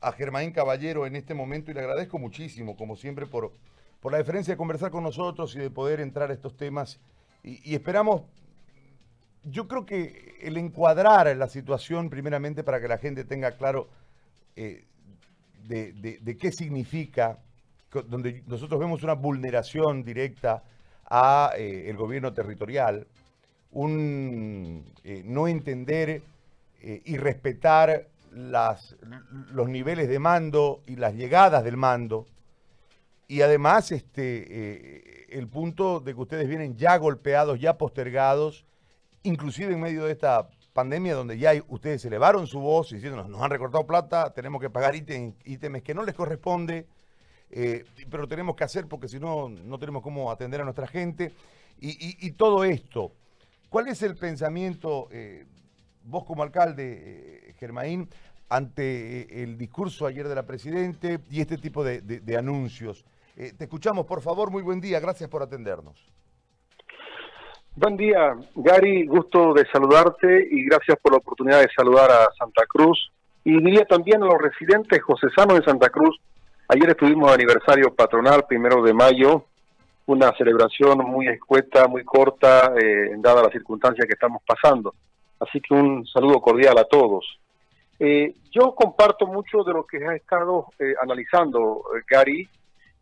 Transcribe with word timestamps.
a 0.00 0.12
Germain 0.12 0.52
Caballero 0.52 1.06
en 1.06 1.16
este 1.16 1.34
momento 1.34 1.70
y 1.70 1.74
le 1.74 1.80
agradezco 1.80 2.18
muchísimo, 2.18 2.76
como 2.76 2.96
siempre, 2.96 3.26
por, 3.26 3.52
por 4.00 4.12
la 4.12 4.18
deferencia 4.18 4.54
de 4.54 4.58
conversar 4.58 4.90
con 4.90 5.04
nosotros 5.04 5.54
y 5.54 5.58
de 5.58 5.70
poder 5.70 6.00
entrar 6.00 6.30
a 6.30 6.34
estos 6.34 6.56
temas. 6.56 6.98
Y, 7.42 7.74
esperamos, 7.74 8.22
yo 9.44 9.68
creo 9.68 9.86
que 9.86 10.36
el 10.42 10.56
encuadrar 10.56 11.34
la 11.36 11.48
situación, 11.48 12.10
primeramente, 12.10 12.64
para 12.64 12.80
que 12.80 12.88
la 12.88 12.98
gente 12.98 13.24
tenga 13.24 13.52
claro 13.52 13.88
eh, 14.56 14.84
de, 15.66 16.36
qué 16.38 16.50
significa, 16.50 17.38
donde 18.06 18.42
nosotros 18.46 18.80
vemos 18.80 19.02
una 19.02 19.14
vulneración 19.14 20.02
directa 20.02 20.62
a 21.04 21.52
eh, 21.56 21.90
el 21.90 21.96
gobierno 21.96 22.32
territorial, 22.32 23.06
un 23.72 24.84
eh, 25.04 25.22
no 25.24 25.46
entender 25.46 26.22
y 26.82 27.18
respetar 27.18 28.08
los 28.30 29.68
niveles 29.68 30.08
de 30.08 30.18
mando 30.18 30.82
y 30.86 30.96
las 30.96 31.14
llegadas 31.14 31.64
del 31.64 31.76
mando. 31.76 32.26
Y 33.28 33.42
además, 33.42 33.92
este, 33.92 34.46
eh, 34.48 35.26
el 35.30 35.48
punto 35.48 36.00
de 36.00 36.14
que 36.14 36.20
ustedes 36.20 36.48
vienen 36.48 36.76
ya 36.76 36.96
golpeados, 36.96 37.60
ya 37.60 37.78
postergados, 37.78 38.64
inclusive 39.22 39.72
en 39.72 39.80
medio 39.80 40.04
de 40.04 40.12
esta 40.12 40.48
pandemia 40.72 41.14
donde 41.14 41.38
ya 41.38 41.52
ustedes 41.68 42.04
elevaron 42.04 42.46
su 42.46 42.60
voz 42.60 42.90
diciendo 42.90 43.22
nos 43.28 43.42
han 43.42 43.50
recortado 43.50 43.86
plata, 43.86 44.32
tenemos 44.32 44.60
que 44.60 44.70
pagar 44.70 44.94
ítems 44.94 45.82
que 45.82 45.94
no 45.94 46.04
les 46.04 46.14
corresponde, 46.14 46.86
eh, 47.50 47.84
pero 48.08 48.28
tenemos 48.28 48.56
que 48.56 48.64
hacer 48.64 48.86
porque 48.86 49.08
si 49.08 49.18
no, 49.18 49.48
no 49.48 49.78
tenemos 49.78 50.02
cómo 50.02 50.30
atender 50.30 50.60
a 50.60 50.64
nuestra 50.64 50.86
gente. 50.86 51.32
Y, 51.82 52.32
todo 52.32 52.64
esto, 52.64 53.12
¿cuál 53.70 53.88
es 53.88 54.02
el 54.02 54.14
pensamiento 54.14 55.08
eh, 55.10 55.46
vos 56.04 56.24
como 56.24 56.42
alcalde, 56.42 57.48
eh, 57.48 57.54
Germaín, 57.58 58.08
ante 58.50 59.20
eh, 59.20 59.42
el 59.44 59.56
discurso 59.56 60.06
ayer 60.06 60.28
de 60.28 60.34
la 60.34 60.44
Presidente 60.44 61.20
y 61.30 61.40
este 61.40 61.56
tipo 61.56 61.82
de, 61.82 62.36
anuncios. 62.36 63.04
Eh, 63.36 63.52
te 63.56 63.64
escuchamos, 63.64 64.04
por 64.06 64.20
favor, 64.20 64.50
muy 64.50 64.62
buen 64.62 64.80
día, 64.80 65.00
gracias 65.00 65.30
por 65.30 65.42
atendernos. 65.42 65.96
Buen 67.76 67.96
día, 67.96 68.34
Gary, 68.56 69.06
gusto 69.06 69.54
de 69.54 69.64
saludarte 69.72 70.48
y 70.50 70.66
gracias 70.66 70.98
por 71.00 71.12
la 71.12 71.18
oportunidad 71.18 71.60
de 71.60 71.68
saludar 71.74 72.10
a 72.10 72.28
Santa 72.36 72.64
Cruz 72.68 73.10
y 73.44 73.56
diría 73.62 73.84
también 73.84 74.22
a 74.22 74.26
los 74.26 74.38
residentes 74.38 75.00
josesanos 75.02 75.58
de 75.58 75.64
Santa 75.64 75.88
Cruz. 75.88 76.20
Ayer 76.68 76.90
estuvimos 76.90 77.32
aniversario 77.32 77.94
patronal, 77.94 78.44
primero 78.48 78.82
de 78.82 78.92
mayo, 78.92 79.44
una 80.06 80.32
celebración 80.36 80.98
muy 80.98 81.28
escueta, 81.28 81.86
muy 81.86 82.04
corta, 82.04 82.74
eh, 82.76 83.12
dada 83.18 83.44
la 83.44 83.50
circunstancia 83.50 84.04
que 84.06 84.14
estamos 84.14 84.42
pasando. 84.44 84.92
Así 85.38 85.60
que 85.60 85.72
un 85.72 86.04
saludo 86.06 86.40
cordial 86.40 86.76
a 86.76 86.84
todos. 86.84 87.39
Eh, 88.02 88.34
yo 88.50 88.74
comparto 88.74 89.26
mucho 89.26 89.62
de 89.62 89.74
lo 89.74 89.84
que 89.84 90.02
ha 90.06 90.14
estado 90.14 90.68
eh, 90.78 90.94
analizando 91.02 91.82
eh, 91.94 92.00
Gary, 92.08 92.48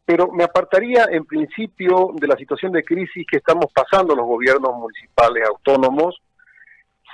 pero 0.05 0.33
me 0.33 0.43
apartaría 0.43 1.07
en 1.09 1.25
principio 1.25 2.11
de 2.15 2.27
la 2.27 2.37
situación 2.37 2.73
de 2.73 2.83
crisis 2.83 3.25
que 3.31 3.37
estamos 3.37 3.67
pasando 3.73 4.17
los 4.17 4.27
gobiernos 4.27 4.75
municipales 4.75 5.47
autónomos. 5.47 6.21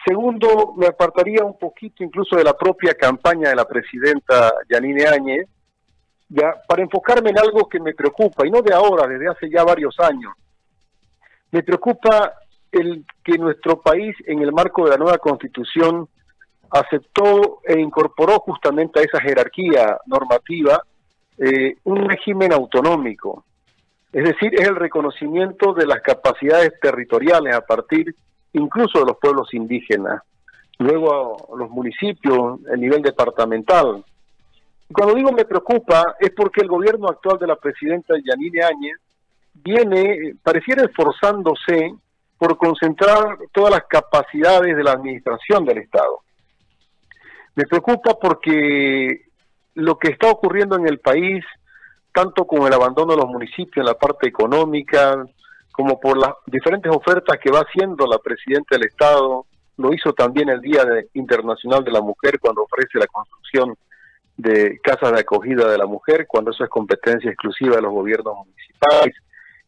Segundo, 0.06 0.72
me 0.78 0.86
apartaría 0.86 1.44
un 1.44 1.58
poquito 1.58 2.02
incluso 2.02 2.36
de 2.36 2.44
la 2.44 2.56
propia 2.56 2.94
campaña 2.94 3.50
de 3.50 3.56
la 3.56 3.66
presidenta 3.66 4.50
Yanine 4.70 5.06
Áñez, 5.06 5.46
ya, 6.30 6.54
para 6.66 6.82
enfocarme 6.82 7.30
en 7.30 7.38
algo 7.38 7.68
que 7.68 7.80
me 7.80 7.92
preocupa, 7.92 8.46
y 8.46 8.50
no 8.50 8.62
de 8.62 8.72
ahora, 8.72 9.06
desde 9.06 9.28
hace 9.28 9.50
ya 9.50 9.62
varios 9.62 10.00
años. 10.00 10.32
Me 11.50 11.62
preocupa 11.62 12.32
el 12.72 13.04
que 13.22 13.36
nuestro 13.36 13.82
país, 13.82 14.16
en 14.26 14.40
el 14.40 14.52
marco 14.52 14.84
de 14.84 14.92
la 14.92 14.96
nueva 14.96 15.18
constitución, 15.18 16.08
aceptó 16.74 17.60
e 17.64 17.78
incorporó 17.78 18.40
justamente 18.40 18.98
a 18.98 19.02
esa 19.04 19.20
jerarquía 19.20 19.96
normativa 20.06 20.82
eh, 21.38 21.76
un 21.84 22.08
régimen 22.08 22.52
autonómico. 22.52 23.44
Es 24.12 24.24
decir, 24.24 24.54
es 24.54 24.66
el 24.66 24.76
reconocimiento 24.76 25.72
de 25.72 25.86
las 25.86 26.00
capacidades 26.00 26.72
territoriales 26.80 27.54
a 27.54 27.60
partir 27.60 28.14
incluso 28.52 28.98
de 29.00 29.06
los 29.06 29.18
pueblos 29.18 29.52
indígenas, 29.54 30.22
luego 30.78 31.48
los 31.56 31.70
municipios, 31.70 32.60
el 32.70 32.80
nivel 32.80 33.02
departamental. 33.02 34.04
Cuando 34.92 35.14
digo 35.14 35.32
me 35.32 35.44
preocupa 35.44 36.16
es 36.20 36.30
porque 36.30 36.60
el 36.60 36.68
gobierno 36.68 37.08
actual 37.08 37.38
de 37.38 37.46
la 37.46 37.56
presidenta 37.56 38.14
Yanine 38.16 38.62
Áñez 38.62 38.96
viene, 39.54 40.34
pareciera 40.42 40.84
esforzándose 40.84 41.94
por 42.36 42.56
concentrar 42.56 43.38
todas 43.52 43.70
las 43.70 43.84
capacidades 43.84 44.76
de 44.76 44.82
la 44.82 44.92
administración 44.92 45.64
del 45.64 45.78
Estado. 45.78 46.24
Me 47.54 47.64
preocupa 47.64 48.18
porque 48.20 49.26
lo 49.74 49.98
que 49.98 50.10
está 50.10 50.30
ocurriendo 50.30 50.76
en 50.76 50.88
el 50.88 50.98
país, 51.00 51.44
tanto 52.12 52.46
con 52.46 52.66
el 52.66 52.72
abandono 52.72 53.12
de 53.12 53.20
los 53.20 53.28
municipios 53.28 53.78
en 53.78 53.86
la 53.86 53.98
parte 53.98 54.28
económica, 54.28 55.24
como 55.72 55.98
por 55.98 56.16
las 56.16 56.32
diferentes 56.46 56.92
ofertas 56.94 57.38
que 57.42 57.50
va 57.50 57.60
haciendo 57.60 58.06
la 58.06 58.18
presidenta 58.18 58.76
del 58.76 58.86
Estado, 58.86 59.46
lo 59.76 59.92
hizo 59.92 60.12
también 60.12 60.48
el 60.48 60.60
Día 60.60 60.84
Internacional 61.14 61.82
de 61.82 61.90
la 61.90 62.00
Mujer 62.00 62.38
cuando 62.38 62.62
ofrece 62.62 62.98
la 62.98 63.08
construcción 63.08 63.76
de 64.36 64.78
casas 64.80 65.12
de 65.12 65.20
acogida 65.20 65.70
de 65.70 65.78
la 65.78 65.86
mujer, 65.86 66.26
cuando 66.26 66.50
eso 66.50 66.64
es 66.64 66.70
competencia 66.70 67.30
exclusiva 67.30 67.76
de 67.76 67.82
los 67.82 67.92
gobiernos 67.92 68.34
municipales. 68.38 69.14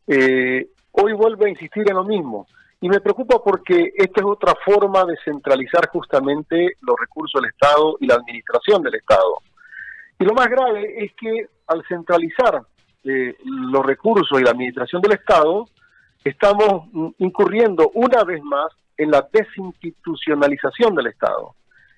Eh, 0.07 0.69
hoy 0.93 1.13
vuelve 1.13 1.47
a 1.47 1.51
insistir 1.51 1.85
en 1.89 1.97
lo 1.97 2.05
mismo. 2.05 2.47
Y 2.81 2.89
me 2.89 3.01
preocupa 3.01 3.43
porque 3.43 3.93
esta 3.97 4.21
es 4.21 4.27
otra 4.27 4.55
forma 4.65 5.05
de 5.05 5.17
centralizar 5.25 5.89
justamente 5.89 6.77
los 6.81 6.97
recursos 6.99 7.41
del 7.41 7.51
Estado 7.51 7.97
y 8.01 8.07
la 8.07 8.17
administración 8.17 8.83
del 8.83 8.97
Estado. 8.97 9.39
Y 10.19 10.25
lo 10.25 10.35
más 10.35 10.49
grave 10.49 11.05
es 11.05 11.13
que 11.15 11.49
al 11.67 11.83
centralizar 11.89 12.63
eh, 13.05 13.35
los 13.45 13.85
recursos 13.85 14.41
y 14.41 14.45
la 14.45 14.51
administración 14.51 15.01
del 15.01 15.13
Estado, 15.13 15.67
estamos 16.25 16.89
incurriendo 17.19 17.91
una 17.95 18.25
vez 18.25 18.43
más 18.43 18.73
en 18.97 19.11
la 19.11 19.27
desinstitucionalización 19.33 20.95
del 20.95 21.07
Estado. 21.09 21.55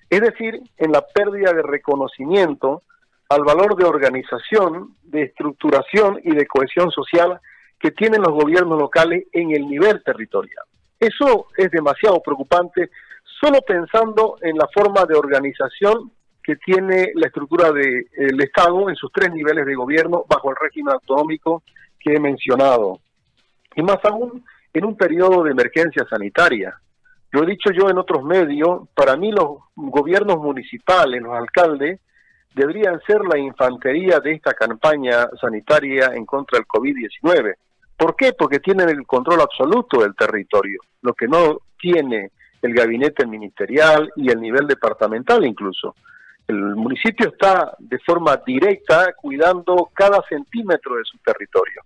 Es 0.09 0.21
decir, 0.21 0.61
en 0.77 0.91
la 0.91 1.01
pérdida 1.01 1.53
de 1.53 1.63
reconocimiento 1.63 2.83
al 3.29 3.43
valor 3.43 3.75
de 3.75 3.85
organización, 3.85 4.95
de 5.03 5.23
estructuración 5.23 6.19
y 6.23 6.35
de 6.35 6.47
cohesión 6.47 6.91
social 6.91 7.39
que 7.79 7.91
tienen 7.91 8.21
los 8.21 8.33
gobiernos 8.33 8.77
locales 8.77 9.25
en 9.31 9.51
el 9.51 9.67
nivel 9.67 10.03
territorial. 10.03 10.65
Eso 10.99 11.47
es 11.55 11.71
demasiado 11.71 12.21
preocupante, 12.21 12.89
solo 13.39 13.61
pensando 13.61 14.35
en 14.41 14.57
la 14.57 14.67
forma 14.73 15.05
de 15.05 15.15
organización 15.15 16.11
que 16.43 16.57
tiene 16.57 17.11
la 17.15 17.27
estructura 17.27 17.71
del 17.71 18.41
Estado 18.41 18.89
en 18.89 18.95
sus 18.95 19.11
tres 19.13 19.31
niveles 19.31 19.65
de 19.65 19.75
gobierno 19.75 20.25
bajo 20.27 20.49
el 20.49 20.57
régimen 20.59 20.93
autonómico 20.93 21.63
que 21.99 22.15
he 22.15 22.19
mencionado. 22.19 22.99
Y 23.75 23.81
más 23.81 24.03
aún 24.03 24.43
en 24.73 24.85
un 24.85 24.97
periodo 24.97 25.43
de 25.43 25.51
emergencia 25.51 26.05
sanitaria. 26.09 26.79
Lo 27.31 27.43
he 27.43 27.45
dicho 27.45 27.71
yo 27.71 27.89
en 27.89 27.97
otros 27.97 28.23
medios, 28.23 28.89
para 28.93 29.15
mí 29.15 29.31
los 29.31 29.59
gobiernos 29.75 30.37
municipales, 30.37 31.21
los 31.21 31.33
alcaldes, 31.33 31.99
deberían 32.55 32.99
ser 33.01 33.21
la 33.21 33.37
infantería 33.37 34.19
de 34.19 34.33
esta 34.33 34.53
campaña 34.53 35.29
sanitaria 35.39 36.11
en 36.13 36.25
contra 36.25 36.57
del 36.57 36.67
COVID-19 36.67 37.55
¿Por 37.99 38.15
qué? 38.15 38.31
Porque 38.31 38.61
tienen 38.61 38.87
el 38.87 39.05
control 39.05 39.41
absoluto 39.41 39.99
del 39.99 40.15
territorio, 40.15 40.79
lo 41.01 41.13
que 41.13 41.27
no 41.27 41.59
tiene 41.77 42.31
el 42.61 42.73
gabinete 42.73 43.27
ministerial 43.27 44.09
y 44.15 44.31
el 44.31 44.39
nivel 44.39 44.67
departamental 44.67 45.45
incluso. 45.45 45.95
El 46.47 46.77
municipio 46.77 47.27
está 47.27 47.75
de 47.77 47.99
forma 47.99 48.37
directa 48.37 49.13
cuidando 49.13 49.89
cada 49.93 50.23
centímetro 50.29 50.95
de 50.95 51.03
su 51.03 51.17
territorio. 51.17 51.81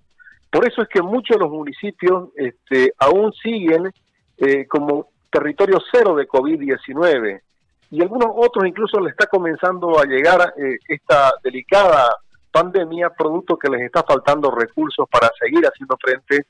Por 0.51 0.68
eso 0.68 0.84
es 0.84 0.88
que 0.88 1.01
muchos 1.01 1.35
de 1.35 1.44
los 1.44 1.51
municipios 1.51 2.30
este, 2.35 2.94
aún 3.00 3.34
siguen 3.34 3.91
eh, 4.38 4.68
como 4.68 5.07
territorio 5.31 5.81
cero 5.91 6.13
de 6.16 6.28
COVID-19 6.28 7.41
y 7.90 8.03
algunos 8.03 8.30
otros 8.35 8.68
incluso 8.68 9.00
le 9.00 9.09
está 9.09 9.25
comenzando 9.25 10.00
a 10.00 10.06
llegar 10.06 10.53
eh, 10.57 10.78
esta 10.88 11.31
delicada 11.44 12.07
pandemia, 12.53 13.09
producto 13.09 13.57
que 13.57 13.69
les 13.69 13.81
está 13.81 14.03
faltando 14.03 14.51
recursos 14.51 15.09
para 15.09 15.29
seguir 15.39 15.65
haciendo 15.65 15.97
frente 15.97 16.45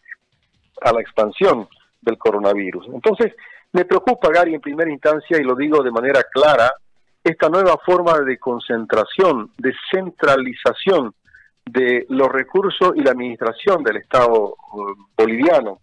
a 0.82 0.92
la 0.92 1.02
expansión 1.02 1.68
del 2.02 2.18
coronavirus. 2.18 2.88
Entonces, 2.94 3.34
me 3.72 3.86
preocupa, 3.86 4.30
Gary, 4.30 4.54
en 4.54 4.62
primera 4.62 4.92
instancia, 4.92 5.38
y 5.40 5.44
lo 5.44 5.56
digo 5.56 5.82
de 5.82 5.92
manera 5.92 6.22
clara, 6.32 6.74
esta 7.24 7.48
nueva 7.48 7.78
forma 7.86 8.20
de 8.20 8.38
concentración, 8.38 9.52
de 9.58 9.74
centralización 9.90 11.16
de 11.66 12.06
los 12.10 12.28
recursos 12.28 12.92
y 12.96 13.02
la 13.02 13.12
administración 13.12 13.82
del 13.84 13.98
Estado 13.98 14.56
eh, 14.58 15.04
boliviano, 15.18 15.80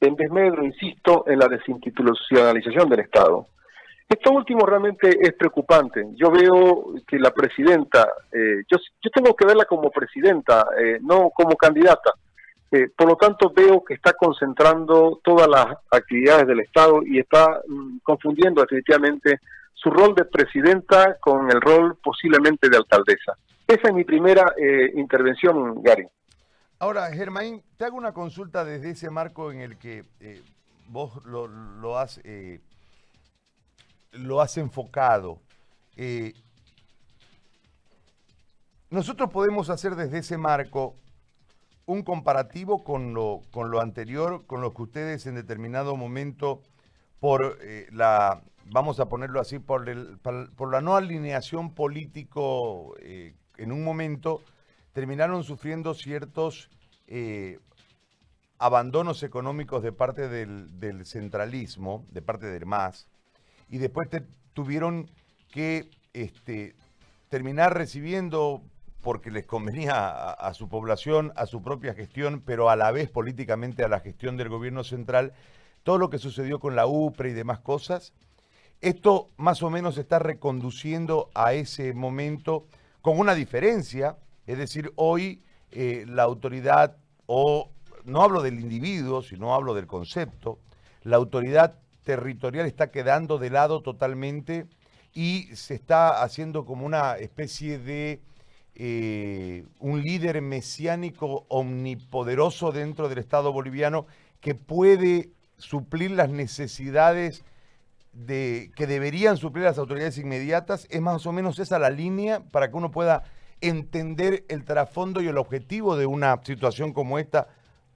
en 0.00 0.14
desmedro, 0.14 0.64
insisto, 0.64 1.24
en 1.26 1.40
la 1.40 1.48
desinstitucionalización 1.48 2.88
del 2.88 3.00
Estado. 3.00 3.48
Esto 4.08 4.30
último 4.30 4.64
realmente 4.64 5.18
es 5.20 5.34
preocupante. 5.34 6.06
Yo 6.14 6.30
veo 6.30 6.94
que 7.06 7.18
la 7.18 7.32
presidenta, 7.32 8.08
eh, 8.30 8.62
yo, 8.70 8.78
tengo 9.12 9.34
que 9.34 9.46
verla 9.46 9.64
como 9.64 9.90
presidenta, 9.90 10.68
eh, 10.78 10.98
no 11.02 11.30
como 11.30 11.56
candidata. 11.56 12.12
Eh, 12.70 12.88
por 12.96 13.08
lo 13.08 13.16
tanto, 13.16 13.52
veo 13.54 13.82
que 13.84 13.94
está 13.94 14.12
concentrando 14.12 15.20
todas 15.24 15.48
las 15.48 15.66
actividades 15.90 16.46
del 16.46 16.60
Estado 16.60 17.00
y 17.04 17.18
está 17.18 17.60
mm, 17.66 17.98
confundiendo 18.04 18.60
definitivamente 18.60 19.40
su 19.74 19.90
rol 19.90 20.14
de 20.14 20.24
presidenta 20.24 21.16
con 21.18 21.50
el 21.50 21.60
rol 21.60 21.96
posiblemente 22.02 22.68
de 22.68 22.76
alcaldesa. 22.76 23.36
Esa 23.66 23.88
es 23.88 23.94
mi 23.94 24.04
primera 24.04 24.54
eh, 24.56 24.92
intervención, 24.94 25.82
Gary. 25.82 26.06
Ahora, 26.78 27.10
Germain, 27.12 27.62
te 27.76 27.84
hago 27.84 27.96
una 27.96 28.12
consulta 28.12 28.64
desde 28.64 28.90
ese 28.90 29.10
marco 29.10 29.50
en 29.50 29.60
el 29.60 29.78
que 29.78 30.04
vos 30.88 31.24
lo, 31.24 31.98
has, 31.98 32.20
eh, 32.24 32.60
lo 34.12 34.40
has 34.40 34.56
enfocado. 34.56 35.40
nosotros 38.90 39.30
podemos 39.30 39.70
hacer 39.70 39.94
desde 39.94 40.18
ese 40.18 40.38
marco 40.38 40.96
un 41.86 42.02
comparativo 42.02 42.84
con 42.84 43.14
lo, 43.14 43.42
con 43.50 43.70
lo 43.70 43.80
anterior, 43.80 44.46
con 44.46 44.60
lo 44.60 44.74
que 44.74 44.82
ustedes 44.82 45.26
en 45.26 45.36
determinado 45.36 45.96
momento, 45.96 46.62
por 47.20 47.58
la 47.92 48.42
vamos 48.70 49.00
a 49.00 49.08
ponerlo 49.08 49.40
así, 49.40 49.58
por, 49.58 49.88
el, 49.88 50.18
por 50.18 50.70
la 50.70 50.80
no 50.80 50.96
alineación 50.96 51.74
político 51.74 52.94
eh, 53.00 53.34
en 53.56 53.72
un 53.72 53.84
momento, 53.84 54.42
terminaron 54.92 55.44
sufriendo 55.44 55.94
ciertos 55.94 56.70
eh, 57.06 57.58
abandonos 58.58 59.22
económicos 59.22 59.82
de 59.82 59.92
parte 59.92 60.28
del, 60.28 61.06
centralismo, 61.06 62.06
de 62.10 62.22
parte 62.22 62.46
del 62.46 62.66
MAS, 62.66 63.08
y 63.68 63.78
después 63.78 64.08
tuvieron 64.52 65.10
que 65.50 65.88
este, 66.12 66.74
terminar 67.28 67.76
recibiendo, 67.76 68.62
porque 69.02 69.30
les 69.30 69.44
convenía 69.44 70.30
a 70.30 70.54
su 70.54 70.68
población, 70.68 71.32
a 71.36 71.46
su 71.46 71.62
propia 71.62 71.94
gestión, 71.94 72.42
pero 72.44 72.70
a 72.70 72.76
la 72.76 72.90
vez 72.90 73.08
políticamente 73.08 73.84
a 73.84 73.88
la 73.88 74.00
gestión 74.00 74.36
del 74.36 74.48
gobierno 74.48 74.82
central, 74.82 75.32
todo 75.84 75.98
lo 75.98 76.10
que 76.10 76.18
sucedió 76.18 76.58
con 76.58 76.74
la 76.74 76.86
UPRE 76.86 77.30
y 77.30 77.32
demás 77.32 77.60
cosas, 77.60 78.12
esto 78.80 79.30
más 79.36 79.62
o 79.62 79.70
menos 79.70 79.98
está 79.98 80.18
reconduciendo 80.18 81.30
a 81.34 81.54
ese 81.54 81.94
momento 81.94 82.66
con 83.00 83.18
una 83.18 83.34
diferencia, 83.34 84.16
es 84.46 84.58
decir, 84.58 84.92
hoy 84.96 85.42
eh, 85.70 86.04
la 86.08 86.24
autoridad, 86.24 86.96
o 87.26 87.70
no 88.04 88.22
hablo 88.22 88.42
del 88.42 88.60
individuo, 88.60 89.22
sino 89.22 89.54
hablo 89.54 89.74
del 89.74 89.86
concepto, 89.86 90.58
la 91.04 91.16
autoridad 91.16 91.78
territorial 92.06 92.66
está 92.66 92.90
quedando 92.90 93.36
de 93.36 93.50
lado 93.50 93.82
totalmente 93.82 94.66
y 95.12 95.48
se 95.54 95.74
está 95.74 96.22
haciendo 96.22 96.64
como 96.64 96.86
una 96.86 97.16
especie 97.16 97.78
de 97.78 98.22
eh, 98.76 99.64
un 99.80 100.02
líder 100.02 100.40
mesiánico 100.40 101.46
omnipoderoso 101.48 102.70
dentro 102.70 103.08
del 103.08 103.18
Estado 103.18 103.52
boliviano 103.52 104.06
que 104.40 104.54
puede 104.54 105.30
suplir 105.58 106.12
las 106.12 106.30
necesidades 106.30 107.44
de, 108.12 108.70
que 108.76 108.86
deberían 108.86 109.36
suplir 109.36 109.64
las 109.64 109.78
autoridades 109.78 110.16
inmediatas, 110.18 110.86
es 110.90 111.00
más 111.00 111.26
o 111.26 111.32
menos 111.32 111.58
esa 111.58 111.78
la 111.78 111.90
línea 111.90 112.40
para 112.52 112.70
que 112.70 112.76
uno 112.76 112.90
pueda 112.90 113.24
entender 113.60 114.44
el 114.48 114.64
trasfondo 114.64 115.20
y 115.20 115.28
el 115.28 115.38
objetivo 115.38 115.96
de 115.96 116.06
una 116.06 116.40
situación 116.44 116.92
como 116.92 117.18
esta 117.18 117.48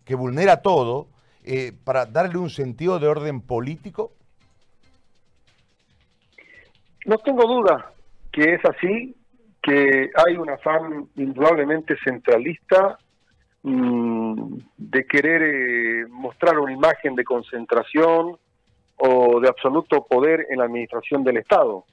que 0.05 0.17
vulnera 0.17 0.63
todo, 0.63 1.09
eh, 1.45 1.73
para 1.85 2.07
darle 2.07 2.39
un 2.39 2.51
sentido 2.51 2.99
de 2.99 3.09
orden 3.09 3.41
político? 3.41 4.13
No 7.07 7.19
tengo 7.19 7.47
duda 7.47 7.93
que 8.33 8.55
es 8.55 8.65
así, 8.65 9.15
que 9.63 10.11
hay 10.15 10.37
un 10.37 10.49
afán 10.51 11.09
indudablemente 11.17 11.97
centralista 12.05 12.99
mm, 13.63 14.55
de 14.77 15.07
querer 15.07 15.43
eh, 15.43 16.07
mostrar 16.09 16.59
una 16.59 16.73
imagen 16.73 17.15
de 17.17 17.25
concentración, 17.25 18.39
o 19.01 19.41
de 19.41 19.49
absoluto 19.49 20.05
poder 20.05 20.47
en 20.51 20.59
la 20.59 20.65
administración 20.65 21.25
del 21.25 21.39
Estado. 21.39 21.85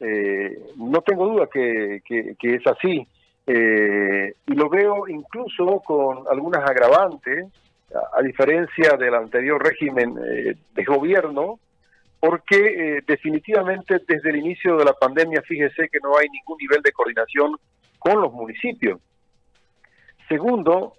Eh, 0.00 0.58
no 0.76 1.00
tengo 1.00 1.26
duda 1.26 1.48
que, 1.50 2.02
es 2.06 2.66
así. 2.66 3.06
Eh, 3.46 4.34
y 4.46 4.54
lo 4.54 4.68
veo 4.68 5.08
incluso 5.08 5.80
con 5.84 6.24
algunas 6.30 6.62
agravantes, 6.68 7.46
a, 8.12 8.22
diferencia 8.22 8.96
del 8.96 9.14
anterior 9.14 9.62
régimen 9.62 10.16
eh, 10.18 10.54
de 10.74 10.84
gobierno, 10.84 11.60
porque 12.20 13.02
definitivamente 13.04 14.00
desde 14.06 14.30
el 14.30 14.36
inicio 14.36 14.76
de 14.76 14.84
la 14.84 14.92
pandemia, 14.92 15.42
fíjese 15.42 15.88
que 15.88 15.98
no 16.00 16.16
hay 16.16 16.28
ningún 16.28 16.56
nivel 16.58 16.80
de 16.80 16.92
coordinación 16.92 17.56
con 17.98 18.20
los 18.20 18.32
municipios. 18.32 19.00
Segundo, 20.28 20.94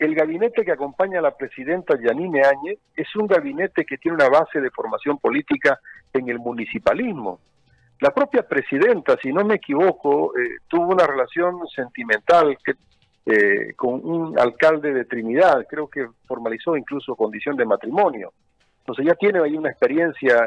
el 0.00 0.14
gabinete 0.14 0.64
que 0.64 0.72
acompaña 0.72 1.18
a 1.18 1.22
la 1.22 1.36
presidenta 1.36 1.94
Yanine 2.00 2.42
Áñez 2.42 2.78
es 2.96 3.14
un 3.16 3.26
gabinete 3.26 3.84
que 3.84 3.98
tiene 3.98 4.14
una 4.14 4.30
base 4.30 4.58
de 4.58 4.70
formación 4.70 5.18
política 5.18 5.78
en 6.12 6.28
el 6.30 6.38
municipalismo. 6.38 7.40
La 8.00 8.10
propia 8.10 8.42
presidenta, 8.42 9.18
si 9.22 9.30
no 9.30 9.44
me 9.44 9.56
equivoco, 9.56 10.32
eh, 10.34 10.56
tuvo 10.68 10.94
una 10.94 11.06
relación 11.06 11.66
sentimental 11.68 12.56
eh, 13.26 13.74
con 13.76 14.00
un 14.04 14.38
alcalde 14.38 14.92
de 14.92 15.04
Trinidad, 15.04 15.66
creo 15.68 15.88
que 15.88 16.08
formalizó 16.26 16.76
incluso 16.76 17.14
condición 17.14 17.56
de 17.56 17.66
matrimonio. 17.66 18.32
Entonces 18.80 19.06
ya 19.06 19.14
tiene 19.14 19.40
ahí 19.40 19.56
una 19.56 19.70
experiencia 19.70 20.46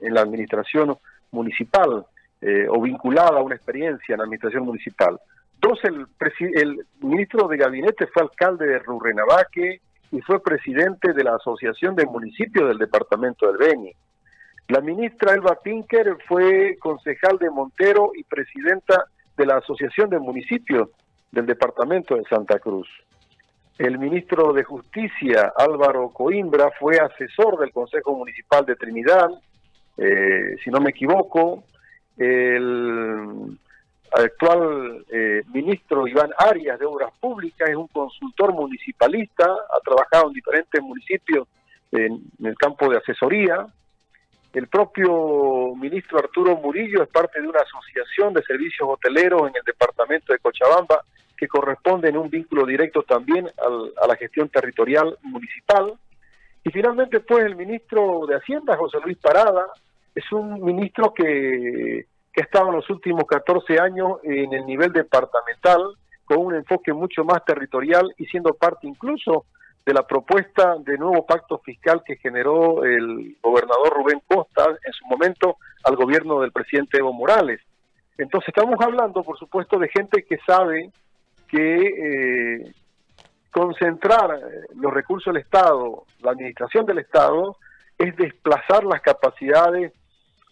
en, 0.00 0.14
la 0.14 0.22
administración 0.22 0.96
municipal 1.30 2.06
eh, 2.40 2.66
o 2.68 2.80
vinculada 2.80 3.38
a 3.38 3.42
una 3.42 3.54
experiencia 3.54 4.14
en 4.14 4.18
la 4.18 4.24
administración 4.24 4.64
municipal. 4.64 5.18
Dos, 5.60 5.78
el, 5.84 6.06
el 6.54 6.86
ministro 7.00 7.46
de 7.48 7.56
gabinete 7.56 8.06
fue 8.06 8.22
alcalde 8.22 8.66
de 8.66 8.78
Rurrenabaque 8.78 9.80
y 10.10 10.20
fue 10.22 10.42
presidente 10.42 11.12
de 11.12 11.24
la 11.24 11.34
Asociación 11.34 11.94
de 11.94 12.06
Municipios 12.06 12.68
del 12.68 12.78
Departamento 12.78 13.46
del 13.46 13.58
Beni. 13.58 13.92
La 14.68 14.80
ministra 14.80 15.34
Elba 15.34 15.58
Pinker 15.62 16.16
fue 16.26 16.76
concejal 16.78 17.38
de 17.38 17.50
Montero 17.50 18.12
y 18.14 18.24
presidenta 18.24 19.04
de 19.36 19.46
la 19.46 19.56
Asociación 19.58 20.10
de 20.10 20.18
Municipios 20.18 20.88
del 21.30 21.46
Departamento 21.46 22.16
de 22.16 22.24
Santa 22.24 22.58
Cruz. 22.58 22.88
El 23.78 23.98
ministro 23.98 24.52
de 24.52 24.64
Justicia, 24.64 25.52
Álvaro 25.56 26.10
Coimbra, 26.10 26.70
fue 26.78 26.98
asesor 26.98 27.58
del 27.58 27.70
Consejo 27.70 28.16
Municipal 28.16 28.66
de 28.66 28.74
Trinidad, 28.74 29.30
eh, 29.96 30.56
si 30.64 30.70
no 30.70 30.80
me 30.80 30.90
equivoco. 30.90 31.62
El 32.16 33.56
actual 34.12 35.04
eh, 35.12 35.42
ministro 35.52 36.08
Iván 36.08 36.30
Arias 36.38 36.78
de 36.78 36.86
Obras 36.86 37.12
Públicas 37.20 37.68
es 37.68 37.76
un 37.76 37.88
consultor 37.88 38.52
municipalista, 38.52 39.44
ha 39.44 39.80
trabajado 39.84 40.28
en 40.28 40.34
diferentes 40.34 40.82
municipios 40.82 41.46
en, 41.92 42.20
el 42.42 42.56
campo 42.56 42.88
de 42.90 42.98
asesoría. 42.98 43.66
El 44.58 44.66
propio 44.66 45.74
ministro 45.76 46.18
Arturo 46.18 46.56
Murillo 46.56 47.02
es 47.02 47.08
parte 47.08 47.40
de 47.40 47.46
una 47.46 47.60
asociación 47.60 48.34
de 48.34 48.42
servicios 48.42 48.88
hoteleros 48.88 49.42
en 49.42 49.54
el 49.56 49.62
departamento 49.64 50.32
de 50.32 50.40
Cochabamba 50.40 51.04
que 51.36 51.46
corresponde 51.46 52.08
en 52.08 52.16
un 52.16 52.28
vínculo 52.28 52.66
directo 52.66 53.04
también 53.04 53.48
a 53.56 54.06
la 54.06 54.16
gestión 54.16 54.48
territorial 54.48 55.16
municipal. 55.22 55.92
Y 56.64 56.70
finalmente, 56.70 57.20
pues, 57.20 57.44
el 57.44 57.54
ministro 57.54 58.26
de 58.26 58.34
Hacienda, 58.34 58.76
José 58.76 58.98
Luis 59.04 59.16
Parada, 59.18 59.66
es 60.12 60.24
un 60.32 60.60
ministro 60.64 61.14
que 61.14 62.06
que 62.38 62.42
ha 62.42 62.44
estado 62.44 62.68
en 62.68 62.76
los 62.76 62.88
últimos 62.90 63.24
14 63.26 63.80
años 63.80 64.18
en 64.22 64.52
el 64.52 64.64
nivel 64.64 64.92
departamental, 64.92 65.82
con 66.24 66.38
un 66.38 66.54
enfoque 66.54 66.92
mucho 66.92 67.24
más 67.24 67.44
territorial 67.44 68.14
y 68.16 68.26
siendo 68.26 68.54
parte 68.54 68.86
incluso 68.86 69.46
de 69.88 69.94
la 69.94 70.06
propuesta 70.06 70.76
de 70.80 70.98
nuevo 70.98 71.24
pacto 71.24 71.56
fiscal 71.64 72.02
que 72.04 72.16
generó 72.16 72.84
el 72.84 73.38
gobernador 73.42 73.94
Rubén 73.96 74.20
Costa 74.26 74.66
en 74.68 74.92
su 74.92 75.06
momento 75.06 75.56
al 75.82 75.96
gobierno 75.96 76.42
del 76.42 76.52
presidente 76.52 76.98
Evo 76.98 77.14
Morales. 77.14 77.62
Entonces 78.18 78.48
estamos 78.48 78.78
hablando, 78.82 79.22
por 79.22 79.38
supuesto, 79.38 79.78
de 79.78 79.88
gente 79.88 80.24
que 80.24 80.36
sabe 80.46 80.90
que 81.48 82.66
eh, 82.66 82.72
concentrar 83.50 84.38
los 84.74 84.92
recursos 84.92 85.32
del 85.32 85.42
Estado, 85.42 86.04
la 86.20 86.32
administración 86.32 86.84
del 86.84 86.98
Estado, 86.98 87.56
es 87.96 88.14
desplazar 88.14 88.84
las 88.84 89.00
capacidades 89.00 89.94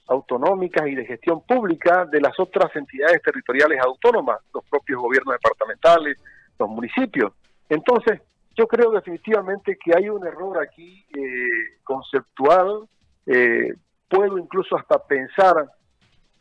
autonómicas 0.07 0.88
y 0.88 0.95
de 0.95 1.05
gestión 1.05 1.43
pública 1.43 2.07
de 2.07 2.23
las 2.23 2.40
otras 2.40 2.75
entidades 2.75 3.21
territoriales 3.21 3.81
autónomas, 3.85 4.38
los 4.55 4.64
propios 4.64 4.99
gobiernos 4.99 5.35
departamentales, 5.35 6.16
los 6.59 6.71
municipios. 6.71 7.35
Entonces, 7.69 8.23
yo 8.57 8.67
creo 8.67 8.91
definitivamente 8.91 9.77
que 9.77 9.93
hay 9.97 10.09
un 10.09 10.27
error 10.27 10.59
aquí 10.63 11.05
eh, 11.15 11.79
conceptual, 11.85 12.89
eh, 13.27 13.75
puedo 14.09 14.39
incluso 14.39 14.77
hasta 14.77 14.99
pensar 14.99 15.55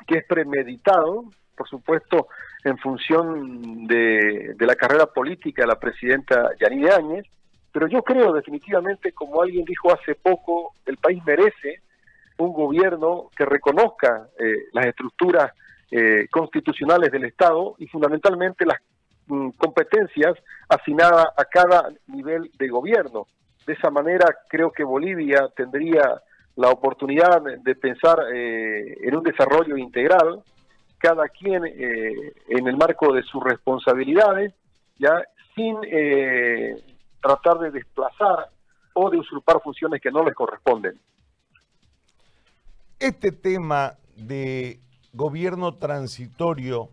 que 0.08 0.20
es 0.20 0.26
premeditado, 0.26 1.26
por 1.58 1.68
supuesto, 1.68 2.28
en 2.64 2.78
función 2.78 3.86
de, 3.88 4.56
la 4.60 4.76
carrera 4.76 5.08
política 5.08 5.64
de 5.64 5.68
la 5.68 5.80
presidenta 5.80 6.52
Yanine 6.60 6.90
Áñez, 6.90 7.26
pero 7.72 7.88
yo 7.88 8.02
creo 8.02 8.32
definitivamente, 8.32 9.12
como 9.12 9.42
alguien 9.42 9.66
dijo 9.66 9.94
hace 9.94 10.16
poco, 10.16 10.74
el 10.86 10.98
país 10.98 11.22
merece 11.26 11.82
un 12.38 12.54
gobierno 12.54 13.30
que 13.36 13.46
reconozca 13.46 14.30
eh, 14.40 14.68
las 14.74 14.86
estructuras 14.86 15.52
eh, 15.92 16.28
constitucionales 16.32 17.12
del 17.12 17.26
Estado 17.26 17.76
y 17.78 17.88
fundamentalmente 17.88 18.66
las 18.66 18.80
competencias 19.58 20.36
asignadas 20.70 21.28
a 21.38 21.46
cada 21.46 21.90
nivel 22.08 22.52
de 22.58 22.68
gobierno. 22.68 23.28
De 23.66 23.74
esa 23.74 23.90
manera 23.90 24.26
creo 24.48 24.72
que 24.72 24.84
Bolivia 24.84 25.50
tendría 25.56 26.22
la 26.56 26.70
oportunidad 26.70 27.42
de 27.42 27.76
pensar 27.76 28.18
eh, 28.34 28.98
en 29.02 29.16
un 29.16 29.24
desarrollo 29.24 29.78
integral, 29.78 30.42
cada 30.98 31.28
quien 31.28 31.66
eh, 31.66 32.34
en 32.48 32.68
el 32.68 32.78
marco 32.78 33.14
de 33.14 33.24
sus 33.24 33.44
responsabilidades, 33.44 34.54
ya 34.98 35.24
sin 35.54 35.78
eh, 35.92 36.76
tratar 37.22 37.60
de 37.60 37.72
desplazar 37.72 38.50
o 38.94 39.10
de 39.10 39.18
usurpar 39.18 39.62
funciones 39.62 40.02
que 40.02 40.12
no 40.12 40.24
les 40.24 40.34
corresponden. 40.34 40.98
Este 43.00 43.32
tema 43.32 43.94
de 44.16 44.80
gobierno 45.14 45.76
transitorio 45.76 46.90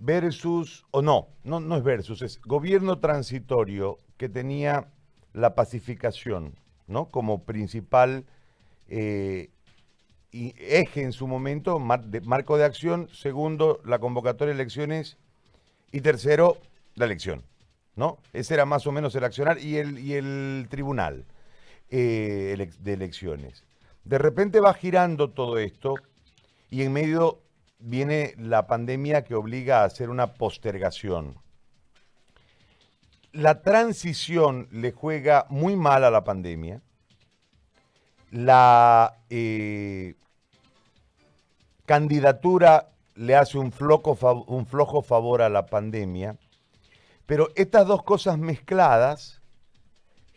versus, 0.00 0.84
o 0.90 1.02
no, 1.02 1.28
no, 1.44 1.60
no 1.60 1.76
es 1.76 1.82
versus, 1.82 2.22
es 2.22 2.40
gobierno 2.40 2.98
transitorio 2.98 3.98
que 4.16 4.28
tenía 4.28 4.88
la 5.32 5.54
pacificación 5.54 6.54
¿no? 6.86 7.06
como 7.06 7.44
principal 7.44 8.24
eh, 8.88 9.50
eje 10.32 11.02
en 11.02 11.12
su 11.12 11.26
momento, 11.26 11.78
marco 11.78 12.58
de 12.58 12.64
acción, 12.64 13.08
segundo, 13.12 13.80
la 13.84 13.98
convocatoria 13.98 14.54
de 14.54 14.60
elecciones 14.60 15.16
y 15.92 16.00
tercero, 16.00 16.58
la 16.94 17.06
elección. 17.06 17.44
¿no? 17.96 18.18
Ese 18.32 18.54
era 18.54 18.64
más 18.64 18.86
o 18.86 18.92
menos 18.92 19.14
el 19.14 19.24
accionar 19.24 19.58
y 19.58 19.76
el, 19.76 19.98
y 19.98 20.14
el 20.14 20.66
tribunal 20.70 21.24
eh, 21.90 22.70
de 22.80 22.92
elecciones. 22.92 23.64
De 24.04 24.18
repente 24.18 24.60
va 24.60 24.72
girando 24.74 25.30
todo 25.30 25.58
esto 25.58 25.94
y 26.70 26.82
en 26.82 26.92
medio 26.92 27.40
viene 27.78 28.34
la 28.38 28.66
pandemia 28.66 29.24
que 29.24 29.34
obliga 29.34 29.80
a 29.82 29.84
hacer 29.84 30.10
una 30.10 30.34
postergación. 30.34 31.36
La 33.32 33.62
transición 33.62 34.68
le 34.70 34.92
juega 34.92 35.46
muy 35.48 35.76
mal 35.76 36.04
a 36.04 36.10
la 36.10 36.24
pandemia. 36.24 36.80
La 38.30 39.18
eh, 39.30 40.14
candidatura 41.86 42.90
le 43.14 43.36
hace 43.36 43.58
un, 43.58 43.72
un 44.46 44.66
flojo 44.66 45.02
favor 45.02 45.42
a 45.42 45.48
la 45.48 45.66
pandemia. 45.66 46.36
Pero 47.26 47.50
estas 47.56 47.86
dos 47.86 48.02
cosas 48.02 48.38
mezcladas 48.38 49.40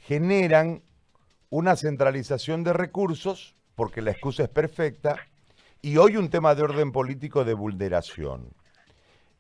generan 0.05 0.81
una 1.49 1.75
centralización 1.75 2.63
de 2.63 2.73
recursos, 2.73 3.55
porque 3.75 4.01
la 4.01 4.11
excusa 4.11 4.43
es 4.43 4.49
perfecta, 4.49 5.15
y 5.81 5.97
hoy 5.97 6.15
un 6.17 6.29
tema 6.29 6.53
de 6.53 6.63
orden 6.63 6.91
político 6.91 7.43
de 7.43 7.53
vulneración. 7.53 8.53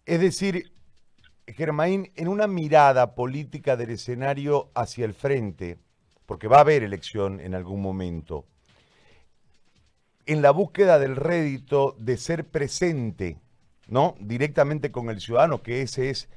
Es 0.05 0.19
decir, 0.19 0.71
Germain, 1.47 2.11
en 2.15 2.27
una 2.27 2.47
mirada 2.47 3.13
política 3.13 3.77
del 3.77 3.91
escenario 3.91 4.71
hacia 4.73 5.05
el 5.05 5.13
frente, 5.13 5.77
porque 6.25 6.47
va 6.47 6.57
a 6.57 6.61
haber 6.61 6.81
elección 6.83 7.39
en 7.39 7.53
algún 7.53 7.81
momento, 7.81 8.45
en 10.25 10.41
la 10.41 10.51
búsqueda 10.51 10.97
del 10.97 11.15
rédito 11.15 11.95
de 11.99 12.17
ser 12.17 12.45
presente, 12.45 13.37
¿no? 13.87 14.15
Directamente 14.19 14.91
con 14.91 15.09
el 15.09 15.19
ciudadano, 15.19 15.61
que 15.61 15.81
ese 15.81 16.09
es 16.09 16.29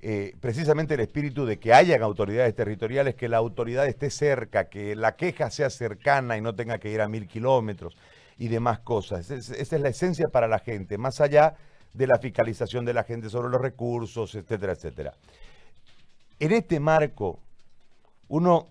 eh, 0.00 0.34
precisamente 0.40 0.94
el 0.94 1.00
espíritu 1.00 1.44
de 1.44 1.58
que 1.58 1.74
hayan 1.74 2.02
autoridades 2.02 2.54
territoriales, 2.54 3.14
que 3.14 3.28
la 3.28 3.38
autoridad 3.38 3.86
esté 3.86 4.08
cerca, 4.10 4.70
que 4.70 4.94
la 4.94 5.16
queja 5.16 5.50
sea 5.50 5.68
cercana 5.68 6.38
y 6.38 6.40
no 6.40 6.54
tenga 6.54 6.78
que 6.78 6.90
ir 6.90 7.02
a 7.02 7.08
mil 7.08 7.26
kilómetros 7.26 7.96
y 8.40 8.48
demás 8.48 8.80
cosas. 8.80 9.30
esa 9.30 9.54
es 9.54 9.82
la 9.82 9.90
esencia 9.90 10.28
para 10.28 10.48
la 10.48 10.58
gente, 10.60 10.96
más 10.96 11.20
allá 11.20 11.56
de 11.92 12.06
la 12.06 12.18
fiscalización 12.18 12.86
de 12.86 12.94
la 12.94 13.04
gente 13.04 13.28
sobre 13.28 13.50
los 13.50 13.60
recursos, 13.60 14.34
etcétera, 14.34 14.72
etcétera. 14.72 15.14
En 16.38 16.52
este 16.52 16.80
marco, 16.80 17.38
uno 18.28 18.68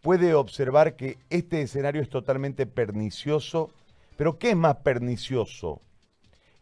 puede 0.00 0.32
observar 0.32 0.96
que 0.96 1.18
este 1.28 1.60
escenario 1.60 2.00
es 2.00 2.08
totalmente 2.08 2.64
pernicioso, 2.64 3.70
pero 4.16 4.38
¿qué 4.38 4.52
es 4.52 4.56
más 4.56 4.76
pernicioso? 4.76 5.82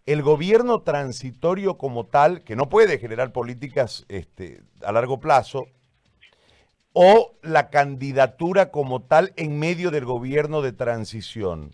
El 0.04 0.22
gobierno 0.22 0.82
transitorio 0.82 1.78
como 1.78 2.06
tal, 2.06 2.42
que 2.42 2.56
no 2.56 2.68
puede 2.68 2.98
generar 2.98 3.30
políticas 3.30 4.06
este, 4.08 4.60
a 4.84 4.90
largo 4.90 5.20
plazo, 5.20 5.68
o 6.94 7.32
la 7.42 7.70
candidatura 7.70 8.72
como 8.72 9.02
tal 9.02 9.32
en 9.36 9.56
medio 9.60 9.92
del 9.92 10.04
gobierno 10.04 10.62
de 10.62 10.72
transición 10.72 11.70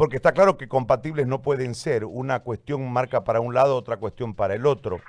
porque 0.00 0.16
está 0.16 0.32
claro 0.32 0.56
que 0.56 0.66
compatibles 0.66 1.26
no 1.26 1.42
pueden 1.42 1.74
ser, 1.74 2.06
una 2.06 2.40
cuestión 2.40 2.90
marca 2.90 3.22
para 3.22 3.40
un 3.40 3.52
lado, 3.52 3.76
otra 3.76 3.98
cuestión 3.98 4.32
para 4.32 4.54
el 4.54 4.64
otro. 4.64 5.02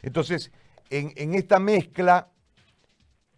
Entonces, 0.00 0.52
en, 0.88 1.34
esta 1.34 1.58
mezcla, 1.58 2.28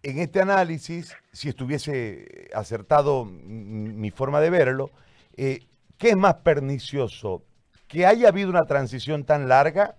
en 0.05 0.21
este 0.21 0.41
análisis, 0.41 1.17
si 1.33 1.49
estuviese 1.49 2.49
acertado 2.55 3.25
mi 3.25 4.13
forma 4.13 4.41
de 4.41 4.51
verlo, 4.51 4.93
eh, 5.37 5.67
¿qué 5.99 6.11
es 6.11 6.17
más 6.17 6.35
pernicioso? 6.45 7.43
¿Que 7.89 8.07
haya 8.07 8.29
habido 8.29 8.49
una 8.49 8.67
transición 8.67 9.25
tan 9.25 9.49
larga 9.49 9.97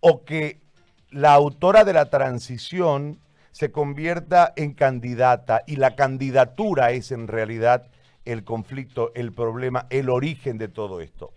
o 0.00 0.24
que 0.24 0.62
la 1.10 1.34
autora 1.34 1.84
de 1.84 1.92
la 1.92 2.08
transición 2.08 3.20
se 3.52 3.70
convierta 3.70 4.54
en 4.56 4.72
candidata 4.72 5.64
y 5.66 5.76
la 5.76 5.94
candidatura 5.94 6.92
es 6.92 7.12
en 7.12 7.28
realidad 7.28 7.90
el 8.24 8.44
conflicto, 8.44 9.12
el 9.14 9.32
problema, 9.32 9.86
el 9.90 10.08
origen 10.08 10.58
de 10.58 10.68
todo 10.68 11.00
esto? 11.00 11.32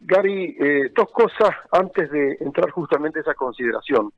Gary, 0.00 0.56
eh, 0.58 0.90
dos 0.94 1.10
cosas 1.12 1.50
antes 1.70 2.10
de 2.10 2.36
entrar 2.40 2.70
justamente 2.70 3.20
a 3.20 3.22
esa 3.22 3.34
consideración. 3.34 4.12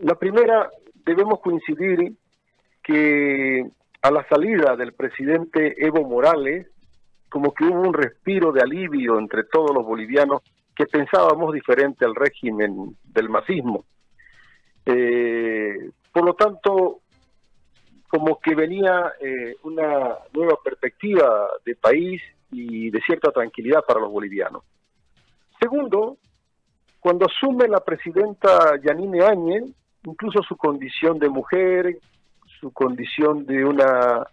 La 0.00 0.14
primera, 0.14 0.70
debemos 1.04 1.40
coincidir 1.40 2.12
que 2.82 3.66
a 4.02 4.10
la 4.10 4.26
salida 4.28 4.76
del 4.76 4.92
presidente 4.92 5.74
Evo 5.84 6.08
Morales, 6.08 6.68
como 7.28 7.52
que 7.52 7.64
hubo 7.64 7.80
un 7.80 7.94
respiro 7.94 8.52
de 8.52 8.60
alivio 8.60 9.18
entre 9.18 9.44
todos 9.44 9.74
los 9.74 9.84
bolivianos 9.84 10.42
que 10.76 10.86
pensábamos 10.86 11.52
diferente 11.52 12.04
al 12.04 12.14
régimen 12.14 12.96
del 13.04 13.28
masismo. 13.28 13.84
Eh, 14.84 15.90
por 16.12 16.24
lo 16.24 16.34
tanto, 16.34 17.00
como 18.16 18.40
que 18.40 18.54
venía 18.54 19.12
eh, 19.20 19.56
una 19.64 20.16
nueva 20.32 20.56
perspectiva 20.64 21.48
de 21.66 21.76
país 21.76 22.22
y 22.50 22.88
de 22.88 23.02
cierta 23.02 23.30
tranquilidad 23.30 23.84
para 23.86 24.00
los 24.00 24.10
bolivianos. 24.10 24.62
Segundo, 25.60 26.16
cuando 26.98 27.26
asume 27.26 27.68
la 27.68 27.80
presidenta 27.80 28.80
Yanine 28.82 29.22
Áñez, 29.22 29.64
incluso 30.04 30.42
su 30.44 30.56
condición 30.56 31.18
de 31.18 31.28
mujer, 31.28 31.98
su 32.58 32.72
condición 32.72 33.44
de 33.44 33.62
una 33.66 34.26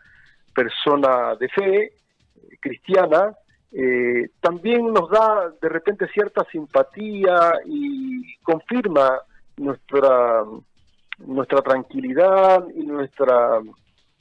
persona 0.56 1.36
de 1.36 1.50
fe 1.50 1.84
eh, 1.84 1.92
cristiana, 2.62 3.36
eh, 3.74 4.30
también 4.40 4.94
nos 4.94 5.10
da 5.10 5.52
de 5.62 5.68
repente 5.68 6.08
cierta 6.08 6.46
simpatía 6.50 7.52
y 7.66 8.38
confirma 8.44 9.20
nuestra 9.58 10.46
nuestra 11.20 11.62
tranquilidad 11.62 12.66
y 12.76 12.86
nuestra 12.86 13.62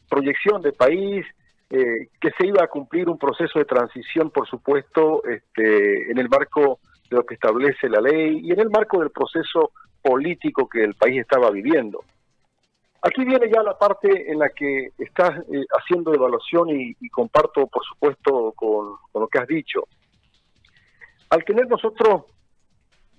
proyección 0.08 0.62
de 0.62 0.72
país, 0.72 1.24
eh, 1.70 2.08
que 2.20 2.30
se 2.38 2.46
iba 2.46 2.62
a 2.62 2.68
cumplir 2.68 3.08
un 3.08 3.18
proceso 3.18 3.58
de 3.58 3.64
transición, 3.64 4.30
por 4.30 4.46
supuesto, 4.46 5.24
este, 5.24 6.10
en 6.10 6.18
el 6.18 6.28
marco 6.28 6.80
de 7.08 7.16
lo 7.16 7.24
que 7.24 7.34
establece 7.34 7.88
la 7.88 8.00
ley 8.00 8.40
y 8.42 8.52
en 8.52 8.60
el 8.60 8.68
marco 8.68 8.98
del 9.00 9.10
proceso 9.10 9.72
político 10.02 10.68
que 10.68 10.84
el 10.84 10.94
país 10.94 11.20
estaba 11.20 11.50
viviendo. 11.50 12.04
Aquí 13.00 13.24
viene 13.24 13.50
ya 13.50 13.62
la 13.62 13.78
parte 13.78 14.30
en 14.30 14.38
la 14.38 14.50
que 14.50 14.90
estás 14.98 15.30
eh, 15.52 15.64
haciendo 15.76 16.14
evaluación 16.14 16.68
y, 16.70 17.08
comparto, 17.08 17.66
por 17.66 17.84
supuesto, 17.84 18.52
con, 18.54 18.96
con 19.10 19.22
lo 19.22 19.28
que 19.28 19.38
has 19.38 19.48
dicho. 19.48 19.84
Al 21.30 21.44
tener 21.44 21.66
nosotros, 21.68 22.24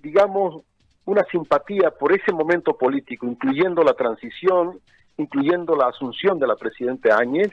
digamos, 0.02 0.64
una 1.06 1.24
simpatía 1.26 1.92
por 1.92 2.14
ese 2.14 2.32
momento 2.32 2.78
político, 2.78 3.26
incluyendo 3.26 3.84
la 3.84 3.94
transición, 3.94 4.80
incluyendo 5.18 5.76
la 5.76 5.88
asunción 5.88 6.40
de 6.40 6.48
la 6.48 6.56
presidenta 6.56 7.18
Áñez, 7.18 7.52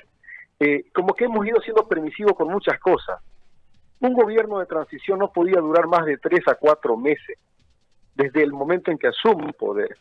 eh, 0.59 0.85
como 0.95 1.15
que 1.15 1.25
hemos 1.25 1.47
ido 1.47 1.61
siendo 1.61 1.89
permisivos 1.89 2.35
con 2.35 2.49
muchas 2.49 2.79
cosas. 2.79 3.21
Un 4.01 4.15
gobierno 4.15 4.59
de 4.59 4.67
transición 4.67 5.19
no 5.19 5.33
podía 5.33 5.61
durar 5.61 5.87
más 5.87 6.07
de 6.07 6.17
tres 6.19 6.41
a 6.47 6.55
cuatro 6.55 6.97
meses, 6.97 7.39
desde 8.15 8.43
el 8.43 8.53
momento 8.53 8.91
en 8.91 8.99
que 8.99 9.09
asume 9.09 9.53
poder. 9.53 9.97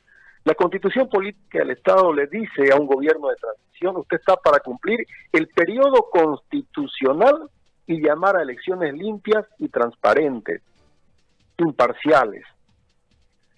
La 0.45 0.55
constitución 0.55 1.09
política 1.09 1.59
del 1.59 1.71
Estado 1.71 2.13
le 2.13 2.27
dice 2.27 2.71
a 2.71 2.77
un 2.77 2.87
gobierno 2.87 3.27
de 3.29 3.35
transición, 3.35 3.97
usted 3.97 4.17
está 4.17 4.35
para 4.37 4.59
cumplir 4.59 5.05
el 5.33 5.47
periodo 5.47 6.09
constitucional 6.11 7.49
y 7.87 8.01
llamar 8.01 8.37
a 8.37 8.43
elecciones 8.43 8.93
limpias 8.93 9.45
y 9.57 9.67
transparentes, 9.67 10.61
imparciales. 11.57 12.45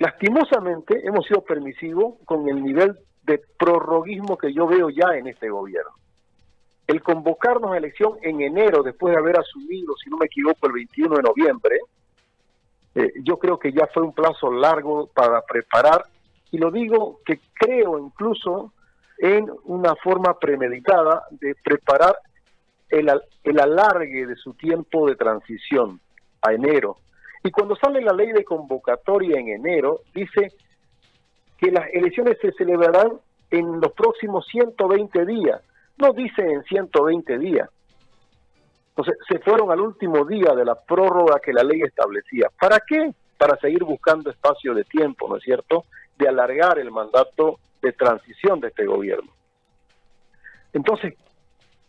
Lastimosamente 0.02 1.00
hemos 1.06 1.28
sido 1.28 1.42
permisivos 1.42 2.16
con 2.26 2.50
el 2.50 2.64
nivel 2.64 2.98
de 3.22 3.40
prorroguismo 3.60 4.36
que 4.36 4.52
yo 4.52 4.66
veo 4.66 4.90
ya 4.90 5.16
en 5.16 5.28
este 5.28 5.48
gobierno. 5.48 5.92
El 6.88 7.04
convocarnos 7.04 7.72
a 7.72 7.78
elección 7.78 8.18
en 8.24 8.42
enero, 8.42 8.82
después 8.82 9.14
de 9.14 9.20
haber 9.20 9.38
asumido, 9.38 9.94
si 10.04 10.10
no 10.10 10.18
me 10.18 10.26
equivoco, 10.26 10.66
el 10.66 10.74
21 10.74 11.18
de 11.18 11.22
noviembre, 11.22 11.80
eh, 12.96 13.14
yo 13.24 13.38
creo 13.38 13.60
que 13.60 13.72
ya 13.74 13.86
fue 13.94 14.02
un 14.02 14.12
plazo 14.12 14.52
largo 14.52 15.06
para 15.14 15.44
preparar, 15.44 16.06
y 16.50 16.58
lo 16.58 16.72
digo 16.72 17.20
que 17.24 17.40
creo 17.54 18.00
incluso 18.00 18.74
en 19.20 19.52
una 19.66 19.96
forma 19.98 20.40
premeditada 20.40 21.26
de 21.30 21.54
preparar 21.64 22.16
el, 22.90 23.08
el 23.44 23.60
alargue 23.60 24.26
de 24.26 24.36
su 24.36 24.56
tiempo 24.56 25.08
de 25.08 25.16
transición 25.16 26.00
a 26.42 26.54
enero. 26.54 26.98
Y 27.44 27.52
cuando 27.52 27.76
sale 27.76 28.02
la 28.02 28.14
ley 28.14 28.32
de 28.32 28.44
convocatoria 28.44 29.40
en 29.40 29.50
enero, 29.50 30.02
dice 30.14 30.52
que 31.58 31.72
las 31.72 31.88
elecciones 31.94 32.38
se 32.42 32.52
celebrarán 32.54 33.20
en 33.50 33.82
los 33.82 33.92
próximos 33.94 34.46
120 34.48 35.26
días. 35.26 35.62
No 35.98 36.14
dice 36.14 36.42
en 36.42 36.64
120 36.64 37.38
días. 37.40 37.70
Entonces, 38.90 39.18
se 39.28 39.40
fueron 39.40 39.72
al 39.72 39.80
último 39.80 40.26
día 40.26 40.54
de 40.54 40.66
la 40.66 40.76
prórroga 40.76 41.40
que 41.40 41.54
la 41.54 41.64
ley 41.64 41.82
establecía. 41.82 42.50
¿Para 42.60 42.80
qué? 42.86 43.12
Para 43.38 43.58
seguir 43.58 43.84
buscando 43.84 44.30
espacio 44.30 44.74
de 44.74 44.84
tiempo, 44.84 45.28
¿no 45.28 45.38
es 45.38 45.44
cierto?, 45.44 45.86
de 46.18 46.28
alargar 46.28 46.78
el 46.78 46.92
mandato 46.92 47.60
de 47.82 47.94
transición 47.94 48.60
de 48.60 48.68
este 48.68 48.86
gobierno. 48.86 49.32
Entonces, 50.74 51.16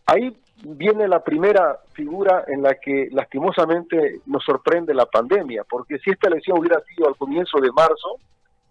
ahí 0.05 0.35
viene 0.65 1.07
la 1.07 1.23
primera 1.23 1.79
figura 1.93 2.45
en 2.47 2.61
la 2.61 2.75
que 2.75 3.09
lastimosamente 3.11 4.21
nos 4.25 4.43
sorprende 4.43 4.93
la 4.93 5.05
pandemia, 5.05 5.63
porque 5.69 5.99
si 5.99 6.11
esta 6.11 6.29
elección 6.29 6.59
hubiera 6.59 6.79
sido 6.81 7.07
al 7.07 7.15
comienzo 7.15 7.59
de 7.59 7.71
marzo, 7.71 8.17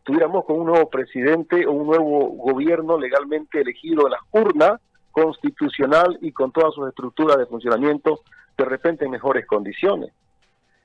tuviéramos 0.02 0.44
con 0.44 0.60
un 0.60 0.66
nuevo 0.66 0.88
presidente 0.88 1.66
o 1.66 1.72
un 1.72 1.86
nuevo 1.86 2.28
gobierno 2.30 2.98
legalmente 2.98 3.60
elegido 3.60 4.06
en 4.06 4.12
las 4.12 4.20
urnas, 4.32 4.80
constitucional 5.12 6.18
y 6.22 6.32
con 6.32 6.52
todas 6.52 6.74
sus 6.74 6.88
estructuras 6.88 7.36
de 7.36 7.44
funcionamiento, 7.44 8.20
de 8.56 8.64
repente 8.64 9.04
en 9.04 9.10
mejores 9.10 9.46
condiciones. 9.46 10.10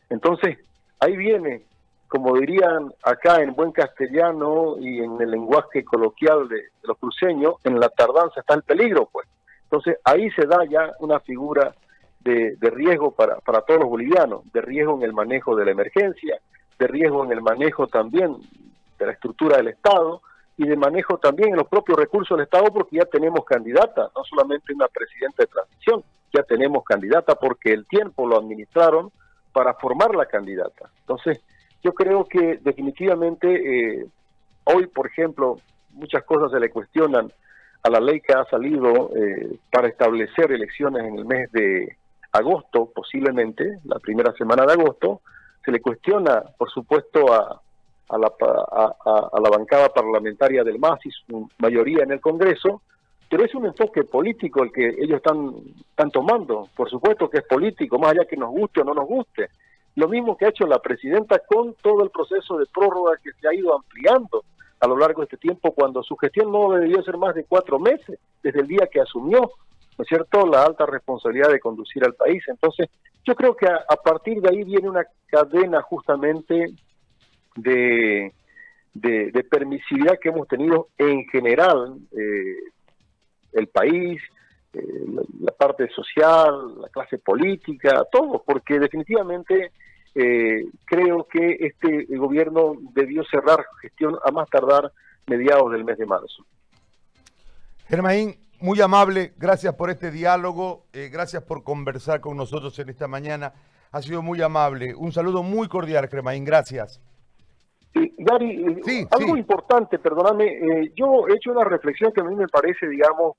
Entonces, 0.10 0.58
ahí 1.00 1.16
viene, 1.16 1.64
como 2.10 2.38
dirían 2.38 2.94
acá 3.04 3.42
en 3.42 3.56
buen 3.56 3.72
castellano 3.72 4.76
y 4.80 5.00
en 5.00 5.20
el 5.22 5.32
lenguaje 5.32 5.86
coloquial 5.86 6.50
de, 6.50 6.62
los 6.84 6.98
cruceños, 6.98 7.56
en 7.64 7.80
la 7.80 7.88
tardanza 7.90 8.42
está 8.42 8.54
el 8.54 8.64
peligro, 8.64 9.10
pues. 9.12 9.28
Entonces, 9.68 9.98
ahí 10.06 10.32
se 10.32 10.46
da 10.46 10.64
ya 10.66 10.94
una 11.00 11.20
figura 11.20 11.76
de, 12.22 12.56
de 12.56 12.70
riesgo 12.70 13.12
para, 13.12 13.38
para 13.40 13.62
todos 13.62 13.82
los 13.82 13.90
bolivianos, 13.90 14.42
de 14.54 14.62
riesgo 14.62 14.96
en 14.96 15.04
el 15.04 15.14
manejo 15.14 15.56
de 15.56 15.66
la 15.66 15.72
emergencia, 15.72 16.40
de 16.80 16.88
riesgo 16.88 17.26
en 17.26 17.34
el 17.34 17.42
manejo 17.42 17.88
también 17.88 18.38
de 18.98 19.06
la 19.06 19.12
estructura 19.12 19.58
del 19.58 19.70
Estado 19.70 20.22
y 20.58 20.68
de 20.68 20.76
manejo 20.76 21.18
también 21.18 21.50
en 21.50 21.58
los 21.58 21.68
propios 21.68 21.98
recursos 21.98 22.38
del 22.38 22.46
Estado 22.46 22.72
porque 22.74 22.98
ya 22.98 23.06
tenemos 23.06 23.46
candidata, 23.46 24.10
no 24.16 24.24
solamente 24.24 24.74
una 24.74 24.88
presidenta 24.88 25.44
de 25.44 25.48
transición, 25.48 26.04
ya 26.34 26.44
tenemos 26.44 26.84
candidata 26.84 27.36
porque 27.36 27.74
el 27.74 27.86
tiempo 27.88 28.26
lo 28.26 28.38
administraron 28.38 29.12
para 29.52 29.74
formar 29.74 30.16
la 30.16 30.26
candidata. 30.26 30.90
Entonces, 31.02 31.42
yo 31.84 31.94
creo 31.94 32.26
que 32.26 32.60
definitivamente 32.62 34.00
eh, 34.00 34.08
hoy, 34.64 34.88
por 34.88 35.08
ejemplo, 35.08 35.58
muchas 35.92 36.24
cosas 36.24 36.52
se 36.52 36.60
le 36.60 36.70
cuestionan 36.70 37.32
a 37.84 37.90
la 37.90 38.00
ley 38.00 38.22
que 38.22 38.34
ha 38.34 38.46
salido 38.46 39.12
eh, 39.16 39.58
para 39.72 39.88
establecer 39.88 40.52
elecciones 40.52 41.06
en 41.06 41.20
el 41.20 41.26
mes 41.26 41.52
de 41.52 41.98
agosto, 42.32 42.92
posiblemente, 42.94 43.80
la 43.86 44.00
primera 44.00 44.34
semana 44.34 44.66
de 44.66 44.74
agosto, 44.74 45.22
se 45.64 45.72
le 45.72 45.82
cuestiona, 45.82 46.44
por 46.58 46.70
supuesto, 46.70 47.34
a, 47.34 47.62
a 48.10 48.18
la, 48.18 48.32
a, 48.40 49.40
la 49.40 49.50
bancada 49.50 49.90
parlamentaria 49.90 50.64
del 50.64 50.80
MAS 50.80 51.06
y 51.06 51.12
su 51.12 51.50
mayoría 51.58 52.04
en 52.04 52.12
el 52.12 52.22
Congreso, 52.22 52.82
pero 53.30 53.44
es 53.44 53.54
un 53.54 53.66
enfoque 53.66 54.04
político 54.04 54.64
el 54.64 54.72
que 54.72 54.88
ellos 54.88 55.18
están, 55.18 55.54
están 55.90 56.12
tomando. 56.12 56.70
Por 56.76 56.90
supuesto 56.90 57.30
que 57.30 57.40
es 57.40 57.44
político, 57.46 58.00
más 58.00 58.12
allá 58.12 58.26
que 58.26 58.38
nos 58.38 58.52
guste 58.52 58.82
o 58.82 58.86
no 58.86 58.94
nos 58.94 59.08
guste. 59.08 59.50
Lo 59.96 60.08
mismo 60.08 60.38
que 60.38 60.46
ha 60.46 60.50
hecho 60.50 60.66
la 60.66 60.80
presidenta 60.80 61.40
con 61.40 61.74
todo 61.82 62.04
el 62.04 62.10
proceso 62.12 62.58
de 62.58 62.66
prórroga 62.68 63.18
que 63.22 63.32
se 63.34 63.48
ha 63.48 63.54
ido 63.54 63.76
ampliando 63.76 64.44
a 64.80 64.88
lo 64.88 64.98
largo 64.98 65.22
de 65.22 65.26
este 65.26 65.38
tiempo, 65.38 65.74
cuando 65.74 66.04
su 66.04 66.16
gestión 66.18 66.52
no 66.52 66.72
debió 66.72 67.02
ser 67.04 67.18
más 67.18 67.34
de 67.36 67.46
cuatro 67.46 67.80
meses, 67.80 68.20
desde 68.44 68.62
el 68.62 68.68
día 68.68 68.88
que 68.92 69.02
asumió, 69.02 69.40
¿no 69.40 70.04
es 70.04 70.08
cierto?, 70.08 70.46
la 70.46 70.64
alta 70.64 70.86
responsabilidad 70.86 71.50
de 71.50 71.60
conducir 71.60 72.04
al 72.04 72.14
país. 72.14 72.44
Entonces, 72.48 72.90
yo 73.26 73.36
creo 73.36 73.56
que 73.56 73.68
a 73.68 73.96
partir 74.04 74.42
de 74.42 74.50
ahí 74.50 74.64
viene 74.64 74.90
una 74.90 75.06
cadena 75.28 75.82
justamente 75.82 76.74
de, 77.56 78.32
de, 78.94 79.44
permisividad 79.50 80.20
que 80.20 80.30
hemos 80.30 80.48
tenido 80.48 80.90
en 80.98 81.26
general 81.28 81.98
eh, 82.12 82.58
el 83.54 83.68
país, 83.68 84.22
eh, 84.74 85.04
la, 85.42 85.52
parte 85.52 85.90
social, 85.90 86.82
la 86.82 86.90
clase 86.90 87.18
política, 87.18 88.06
todo, 88.12 88.44
porque 88.46 88.80
definitivamente 88.80 89.72
eh, 90.16 90.66
creo 90.86 91.28
que 91.28 91.58
este 91.60 92.06
gobierno 92.18 92.74
debió 92.94 93.24
cerrar 93.26 93.66
gestión 93.82 94.16
a 94.24 94.32
más 94.32 94.50
tardar 94.50 94.92
mediados 95.28 95.72
del 95.72 95.84
mes 95.84 95.98
de 95.98 96.06
marzo. 96.06 96.46
Germain, 97.88 98.36
muy 98.60 98.82
amable, 98.82 99.34
gracias 99.38 99.76
por 99.76 99.90
este 99.90 100.12
diálogo, 100.12 100.86
gracias 101.12 101.44
por 101.44 101.64
conversar 101.64 102.22
con 102.22 102.36
nosotros 102.36 102.78
en 102.80 102.90
esta 102.90 103.08
mañana. 103.08 103.54
Ha 103.92 104.02
sido 104.02 104.22
muy 104.22 104.42
amable. 104.42 104.94
Un 104.96 105.12
saludo 105.12 105.44
muy 105.44 105.68
cordial, 105.68 106.08
Germain, 106.10 106.44
gracias. 106.44 107.02
Gary, 108.18 108.82
eh, 108.88 109.08
algo 109.12 109.38
importante, 109.38 110.00
perdóname, 110.00 110.46
eh, 110.46 110.92
yo 110.96 111.28
he 111.28 111.36
hecho 111.36 111.52
una 111.52 111.64
reflexión 111.64 112.12
que 112.12 112.22
a 112.22 112.24
mí 112.24 112.36
me 112.36 112.48
parece, 112.48 112.88
digamos, 112.88 113.38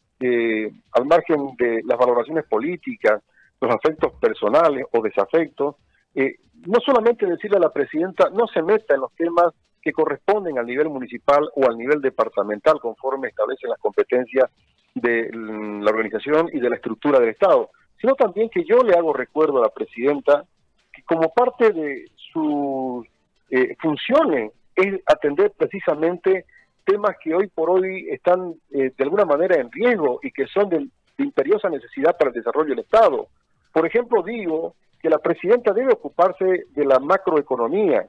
al 0.93 1.05
margen 1.05 1.55
de 1.59 1.83
las 1.85 1.99
valoraciones 1.99 2.45
políticas, 2.47 3.23
los 3.61 3.73
afectos 3.73 4.13
personales 4.15 4.85
o 4.93 5.03
desafectos, 5.03 5.77
eh, 6.21 6.35
no 6.67 6.81
solamente 6.85 7.27
decirle 7.27 7.59
a 7.59 7.61
la 7.61 7.73
presidenta 7.73 8.29
no 8.31 8.49
se 8.49 8.61
meta 8.61 8.95
en 8.95 9.03
los 9.03 9.15
temas 9.15 9.55
que 9.81 9.93
corresponden 9.93 10.59
al 10.59 10.67
nivel 10.67 10.89
municipal 10.89 11.49
o 11.55 11.65
al 11.65 11.79
nivel 11.79 12.01
departamental 12.01 12.81
conforme 12.81 13.29
establecen 13.29 13.71
las 13.71 13.79
competencias 13.79 14.51
de 14.97 15.31
la 15.33 15.91
organización 15.91 16.51
y 16.53 16.59
de 16.59 16.71
la 16.71 16.75
estructura 16.75 17.21
del 17.21 17.29
Estado, 17.29 17.71
sino 18.01 18.17
también 18.17 18.51
que 18.51 18.65
yo 18.65 18.83
le 18.83 18.97
hago 18.97 19.13
recuerdo 19.13 19.59
a 19.59 19.67
la 19.67 19.69
presidenta 19.69 20.45
que 20.93 21.03
como 21.03 21.33
parte 21.33 21.73
de 21.73 22.07
sus 22.33 23.07
eh, 23.51 23.77
funcione 23.81 24.51
es 24.75 25.01
atender 25.07 25.53
precisamente 25.57 26.47
temas 26.85 27.17
que 27.23 27.33
hoy 27.33 27.47
por 27.47 27.71
hoy 27.71 28.09
están 28.11 28.55
eh, 28.73 28.91
de 28.97 29.05
alguna 29.05 29.25
manera 29.25 29.55
en 29.55 29.71
riesgo 29.71 30.19
y 30.21 30.33
que 30.33 30.49
son 30.49 30.69
de, 30.69 30.89
imperiosa 31.19 31.69
necesidad 31.69 32.17
para 32.17 32.31
el 32.31 32.35
desarrollo 32.35 32.71
del 32.71 32.81
Estado. 32.81 33.29
Por 33.73 33.87
ejemplo, 33.87 34.25
digo 34.25 34.75
que 35.01 35.11
la 35.11 35.19
presidenta 35.19 35.73
debe 35.73 35.93
ocuparse 35.93 36.65
de 36.71 36.85
la 36.85 36.99
macroeconomía, 36.99 38.09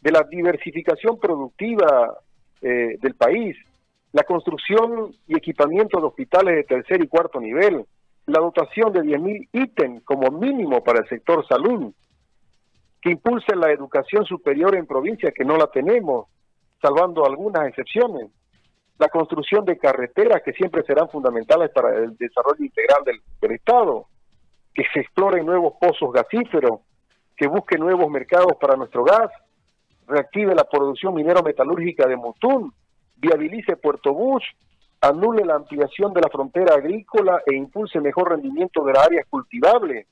de 0.00 0.10
la 0.10 0.22
diversificación 0.22 1.18
productiva 1.18 2.18
eh, 2.60 2.96
del 3.00 3.14
país, 3.14 3.56
la 4.12 4.22
construcción 4.24 5.12
y 5.26 5.36
equipamiento 5.36 6.00
de 6.00 6.06
hospitales 6.06 6.56
de 6.56 6.64
tercer 6.64 7.02
y 7.02 7.08
cuarto 7.08 7.40
nivel, 7.40 7.84
la 8.26 8.40
dotación 8.40 8.92
de 8.92 9.00
10.000 9.00 9.48
ítems 9.52 10.02
como 10.04 10.30
mínimo 10.30 10.82
para 10.82 11.00
el 11.00 11.08
sector 11.08 11.46
salud, 11.46 11.92
que 13.00 13.10
impulse 13.10 13.54
la 13.54 13.70
educación 13.70 14.24
superior 14.24 14.74
en 14.74 14.86
provincia, 14.86 15.32
que 15.32 15.44
no 15.44 15.56
la 15.56 15.68
tenemos, 15.68 16.26
salvando 16.80 17.24
algunas 17.24 17.68
excepciones. 17.68 18.30
La 18.98 19.08
construcción 19.08 19.64
de 19.64 19.78
carreteras, 19.78 20.42
que 20.42 20.52
siempre 20.52 20.82
serán 20.82 21.08
fundamentales 21.08 21.70
para 21.70 21.96
el 21.96 22.16
desarrollo 22.16 22.64
integral 22.64 23.04
del, 23.04 23.52
Estado. 23.52 24.06
Que 24.78 24.84
se 24.94 25.00
exploren 25.00 25.44
nuevos 25.44 25.72
pozos 25.80 26.12
gasíferos, 26.12 26.82
que 27.36 27.48
busque 27.48 27.76
nuevos 27.76 28.08
mercados 28.08 28.52
para 28.60 28.76
nuestro 28.76 29.02
gas, 29.02 29.28
reactive 30.06 30.54
la 30.54 30.62
producción 30.62 31.14
minero-metalúrgica 31.14 32.06
de 32.06 32.16
Mutún, 32.16 32.72
viabilice 33.16 33.74
Puerto 33.74 34.14
Bush, 34.14 34.44
anule 35.00 35.44
la 35.44 35.56
ampliación 35.56 36.12
de 36.12 36.20
la 36.20 36.28
frontera 36.28 36.76
agrícola 36.76 37.42
e 37.44 37.56
impulse 37.56 38.00
mejor 38.00 38.30
rendimiento 38.30 38.84
de 38.84 38.92
las 38.92 39.04
áreas 39.04 39.26
cultivables 39.28 40.06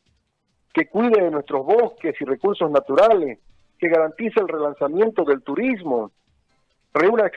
que 0.74 0.88
cuide 0.88 1.22
de 1.22 1.30
nuestros 1.30 1.64
bosques 1.64 2.20
y 2.20 2.24
recursos 2.24 2.68
naturales, 2.68 3.38
que 3.78 3.88
garantice 3.88 4.40
el 4.40 4.48
relanzamiento 4.48 5.22
del 5.22 5.44
turismo. 5.44 6.10
Reúna 6.92 7.30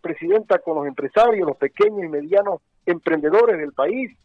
presidenta, 0.00 0.60
con 0.60 0.76
los 0.76 0.86
empresarios, 0.86 1.48
los 1.48 1.56
pequeños 1.56 2.04
y 2.04 2.08
medianos 2.08 2.60
emprendedores 2.86 3.58
del 3.58 3.72
país, 3.72 4.16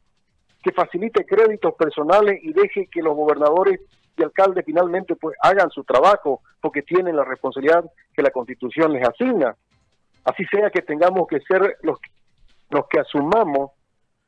que 0.65 0.71
facilite 0.71 1.25
créditos 1.25 1.75
personales 1.75 2.39
y 2.41 2.51
deje 2.51 2.87
que 2.91 3.03
los 3.03 3.15
gobernadores 3.15 3.81
y 4.17 4.23
alcaldes 4.23 4.65
finalmente 4.65 5.15
pues 5.15 5.37
hagan 5.43 5.69
su 5.69 5.83
trabajo 5.83 6.41
porque 6.59 6.81
tienen 6.81 7.15
la 7.15 7.23
responsabilidad 7.23 7.85
que 8.15 8.23
la 8.23 8.31
constitución 8.31 8.91
les 8.91 9.07
asigna. 9.07 9.55
Así 10.23 10.43
sea 10.45 10.71
que 10.71 10.81
tengamos 10.81 11.27
que 11.27 11.39
ser 11.41 11.77
los, 11.83 11.99
los 12.71 12.87
que 12.87 12.99
asumamos 12.99 13.73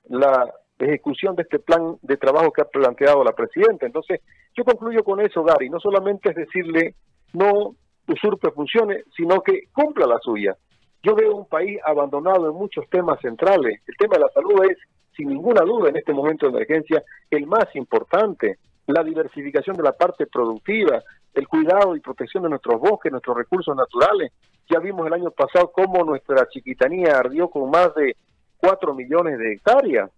la 0.09 0.47
ejecución 0.77 1.35
de 1.35 1.41
este 1.41 1.57
plan 1.57 1.97
de 2.03 2.17
trabajo 2.17 2.51
que 2.51 2.61
ha 2.61 2.65
planteado 2.65 3.23
la 3.23 3.31
presidenta. 3.31 3.87
Entonces, 3.87 4.21
yo 4.55 4.63
concluyo 4.63 5.03
con 5.03 5.19
eso, 5.19 5.43
Gary, 5.43 5.71
no 5.71 5.79
solamente 5.79 6.29
es 6.29 6.35
decirle 6.35 6.93
no 7.33 7.73
usurpe 8.07 8.51
funciones, 8.51 9.05
sino 9.15 9.41
que 9.41 9.63
cumpla 9.73 10.05
la 10.05 10.19
suya. 10.19 10.55
Yo 11.01 11.15
veo 11.15 11.35
un 11.35 11.47
país 11.47 11.79
abandonado 11.83 12.47
en 12.47 12.55
muchos 12.55 12.87
temas 12.91 13.19
centrales. 13.21 13.81
El 13.87 13.97
tema 13.97 14.17
de 14.17 14.21
la 14.21 14.29
salud 14.29 14.63
es, 14.69 14.77
sin 15.17 15.29
ninguna 15.29 15.63
duda, 15.63 15.89
en 15.89 15.97
este 15.97 16.13
momento 16.13 16.45
de 16.45 16.55
emergencia, 16.55 17.03
el 17.29 17.47
más 17.47 17.75
importante. 17.75 18.59
La 18.85 19.03
diversificación 19.03 19.75
de 19.75 19.83
la 19.83 19.91
parte 19.91 20.27
productiva, 20.27 21.03
el 21.33 21.47
cuidado 21.47 21.95
y 21.95 21.99
protección 21.99 22.43
de 22.43 22.49
nuestros 22.49 22.79
bosques, 22.79 23.11
nuestros 23.11 23.35
recursos 23.35 23.75
naturales. 23.75 24.31
Ya 24.69 24.79
vimos 24.79 25.05
el 25.07 25.13
año 25.13 25.31
pasado 25.31 25.71
cómo 25.73 26.05
nuestra 26.05 26.47
chiquitanía 26.47 27.17
ardió 27.17 27.49
con 27.49 27.69
más 27.69 27.93
de 27.95 28.15
4 28.57 28.93
millones 28.93 29.37
de 29.39 29.53
hectáreas 29.53 30.09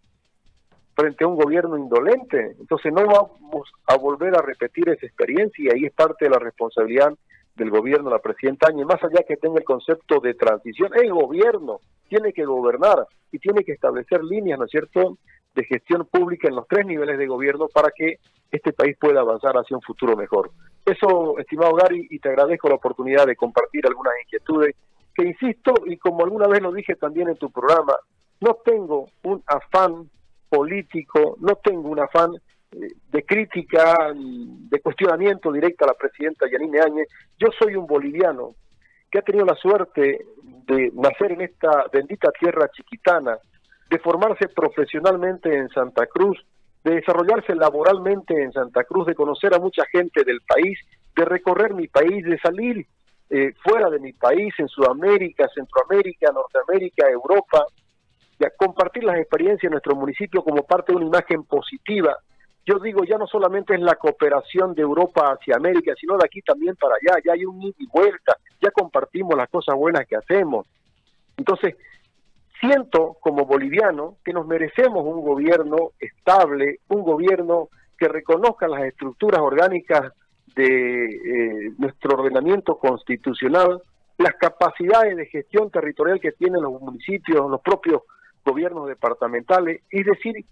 frente 0.96 1.24
a 1.24 1.28
un 1.28 1.36
gobierno 1.36 1.78
indolente. 1.78 2.56
Entonces 2.60 2.92
no 2.94 3.06
vamos 3.06 3.72
a 3.88 3.98
volver 3.98 4.36
a 4.36 4.42
repetir 4.42 4.90
esa 4.90 5.06
experiencia 5.06 5.64
y 5.64 5.76
ahí 5.76 5.86
es 5.86 5.94
parte 5.94 6.26
de 6.26 6.32
la 6.32 6.40
responsabilidad 6.40 7.14
del 7.56 7.70
gobierno, 7.70 8.10
la 8.10 8.20
presidenta 8.20 8.68
Áñez, 8.70 8.86
más 8.86 9.04
allá 9.04 9.24
que 9.28 9.38
tenga 9.38 9.60
el 9.60 9.66
concepto 9.66 10.20
de 10.20 10.34
transición, 10.34 10.92
el 10.96 11.12
gobierno 11.12 11.82
tiene 12.08 12.34
que 12.34 12.46
gobernar 12.46 13.06
y 13.32 13.40
tiene 13.40 13.64
que 13.64 13.74
establecer 13.74 14.24
líneas, 14.24 14.60
¿no 14.60 14.66
es 14.66 14.72
cierto?, 14.72 15.18
de 15.56 15.64
gestión 15.66 16.06
pública 16.06 16.48
en 16.48 16.56
los 16.56 16.68
tres 16.68 16.86
niveles 16.86 17.18
de 17.18 17.28
gobierno 17.28 17.68
para 17.68 17.92
que 17.96 18.20
este 18.52 18.72
país 18.72 18.96
pueda 19.00 19.22
avanzar 19.22 19.56
hacia 19.58 19.76
un 19.76 19.82
futuro 19.82 20.16
mejor. 20.16 20.52
Eso, 20.86 21.38
estimado 21.38 21.74
Gary, 21.76 22.08
y 22.10 22.20
te 22.20 22.30
agradezco 22.30 22.70
la 22.70 22.76
oportunidad 22.76 23.26
de 23.26 23.36
compartir 23.36 23.86
algunas 23.86 24.14
inquietudes 24.24 24.76
que, 25.14 25.26
insisto, 25.26 25.74
y 25.86 25.98
como 25.98 26.24
alguna 26.24 26.48
vez 26.48 26.62
lo 26.62 26.72
dije 26.72 26.96
también 26.96 27.30
en 27.30 27.38
tu 27.38 27.52
programa, 27.52 27.96
no 28.40 28.58
tengo 28.64 29.08
un 29.24 29.44
afán 29.48 30.10
político, 30.50 31.36
no 31.40 31.56
tengo 31.56 31.90
un 31.90 32.00
afán 32.00 32.32
de 32.72 33.24
crítica, 33.24 33.96
de 34.14 34.82
cuestionamiento 34.82 35.52
directo 35.52 35.86
a 35.86 35.88
la 35.88 35.94
presidenta 35.94 36.46
Yanine 36.50 36.80
Áñez. 36.80 37.08
Yo 37.40 37.48
soy 37.58 37.76
un 37.76 37.88
boliviano 37.88 38.52
que 39.10 39.20
ha 39.20 39.24
tenido 39.24 39.46
la 39.46 39.56
suerte 39.56 40.26
de 40.44 40.92
nacer 40.94 41.32
en 41.32 41.42
esta 41.42 41.86
bendita 41.92 42.32
tierra 42.32 42.70
chiquitana, 42.70 43.38
de 43.90 44.00
formarse 44.00 44.50
profesionalmente 44.50 45.52
en 45.56 45.68
Santa 45.70 46.06
Cruz, 46.06 46.38
de 46.84 46.96
desarrollarse 46.96 47.56
laboralmente 47.56 48.42
en 48.42 48.52
Santa 48.52 48.84
Cruz, 48.84 49.08
de 49.08 49.16
conocer 49.16 49.54
a 49.54 49.60
mucha 49.60 49.84
gente 49.92 50.24
del 50.24 50.42
país, 50.42 50.78
de 51.16 51.26
recorrer 51.26 51.74
mi 51.74 51.88
país, 51.88 52.24
de 52.24 52.38
salir 52.38 52.86
eh, 53.32 53.54
fuera 53.64 53.90
de 53.90 54.00
mi 54.00 54.14
país, 54.14 54.54
en 54.60 54.68
Sudamérica, 54.68 55.48
Centroamérica, 55.54 56.32
Norteamérica, 56.32 57.10
Europa, 57.10 57.66
de 58.38 58.50
compartir 58.58 59.04
las 59.04 59.18
experiencias 59.18 59.66
en 59.66 59.72
nuestro 59.72 59.96
municipio 59.96 60.44
como 60.44 60.64
parte 60.64 60.94
de 60.94 60.98
una 60.98 61.08
imagen 61.08 61.44
positiva. 61.44 62.16
Yo 62.70 62.78
digo, 62.78 63.04
ya 63.04 63.18
no 63.18 63.26
solamente 63.26 63.74
es 63.74 63.82
la 63.82 63.96
cooperación 63.96 64.76
de 64.76 64.84
Europa 64.84 65.34
hacia 65.34 65.56
América, 65.56 65.92
sino 66.00 66.18
de 66.18 66.26
aquí 66.26 66.40
también 66.44 66.76
para 66.76 66.94
allá, 67.02 67.20
ya 67.26 67.34
hay 67.34 67.44
un 67.44 67.60
ida 67.64 67.74
y 67.80 67.88
vuelta, 67.88 68.38
ya 68.62 68.70
compartimos 68.70 69.36
las 69.36 69.50
cosas 69.50 69.76
buenas 69.76 70.06
que 70.06 70.16
hacemos. 70.16 70.68
Entonces, 71.36 71.78
siento 72.60 73.18
como 73.22 73.48
boliviano 73.48 74.18
que 74.24 74.34
nos 74.34 74.46
merecemos 74.46 75.04
un 75.04 75.24
gobierno 75.24 75.94
estable, 76.00 76.82
un 76.90 77.02
gobierno 77.02 77.70
que 77.98 78.08
reconozca 78.08 78.68
las 78.68 78.84
estructuras 78.84 79.42
orgánicas 79.42 80.14
de 80.56 81.06
eh, 81.06 81.72
nuestro 81.80 82.20
ordenamiento 82.20 82.78
constitucional, 82.78 83.82
las 84.20 84.36
capacidades 84.36 85.18
de 85.18 85.26
gestión 85.26 85.72
territorial 85.72 86.20
que 86.20 86.34
tienen 86.34 86.62
los 86.62 86.80
municipios, 86.80 87.50
los 87.50 87.62
propios 87.62 88.04
gobiernos 88.46 88.88
departamentales, 88.88 89.82
es 89.90 90.06
decir, 90.06 90.46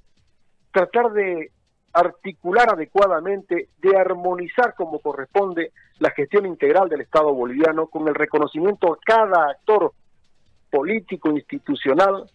tratar 0.72 1.12
de 1.12 1.52
articular 1.94 2.74
adecuadamente, 2.74 3.70
de 3.80 3.98
armonizar 3.98 4.76
como 4.76 5.00
corresponde 5.00 5.72
la 6.00 6.12
gestión 6.12 6.46
integral 6.46 6.90
del 6.90 7.02
Estado 7.02 7.34
boliviano 7.34 7.88
con 7.88 8.08
el 8.08 8.16
reconocimiento 8.16 8.94
a 8.94 8.98
cada 9.04 9.50
actor 9.50 9.94
político, 10.70 11.32
institucional, 11.32 12.30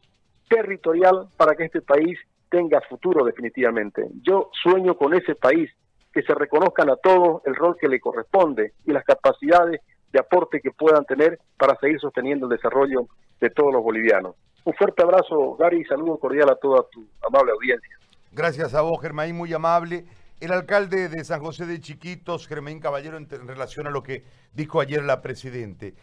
territorial, 0.49 1.29
para 1.37 1.55
que 1.55 1.65
este 1.65 1.81
país 1.81 2.19
tenga 2.49 2.81
futuro 2.83 3.25
definitivamente. 3.25 4.09
Yo 4.23 4.51
sueño 4.63 4.97
con 4.97 5.15
ese 5.15 5.35
país, 5.35 5.71
que 6.13 6.23
se 6.23 6.35
reconozcan 6.35 6.91
a 6.91 6.97
todos 6.97 7.41
el 7.47 7.55
rol 7.55 7.77
que 7.81 7.89
le 7.89 8.01
corresponde 8.01 8.75
y 8.85 8.93
las 8.93 9.05
capacidades 9.05 9.81
de 10.13 10.21
aporte 10.21 10.61
que 10.61 10.71
puedan 10.71 11.07
tener 11.07 11.39
para 11.57 11.75
seguir 11.77 11.99
sosteniendo 11.99 12.47
el 12.47 12.57
desarrollo 12.57 13.07
de 13.41 13.49
todos 13.49 13.73
los 13.73 13.83
bolivianos. 13.83 14.37
Un 14.65 14.75
fuerte 14.75 15.03
abrazo, 15.03 15.57
Gary, 15.57 15.81
y 15.81 15.85
saludo 15.85 16.19
cordial 16.19 16.51
a 16.51 16.57
toda 16.57 16.85
tu 16.91 17.07
amable 17.27 17.53
audiencia. 17.53 17.99
Gracias 18.35 18.73
a 18.73 18.81
vos, 18.81 18.99
Germain, 19.03 19.37
muy 19.37 19.53
amable. 19.53 20.07
El 20.41 20.53
alcalde 20.53 21.11
de 21.11 21.23
San 21.23 21.41
José 21.41 21.67
de 21.67 21.79
Chiquitos, 21.81 22.49
Germain 22.49 22.81
Caballero, 22.81 23.19
en, 23.19 23.29
relación 23.29 23.87
a 23.87 23.91
lo 23.91 24.03
que 24.03 24.25
dijo 24.55 24.81
ayer 24.81 25.03
la 25.03 25.21
Presidente. 25.21 25.95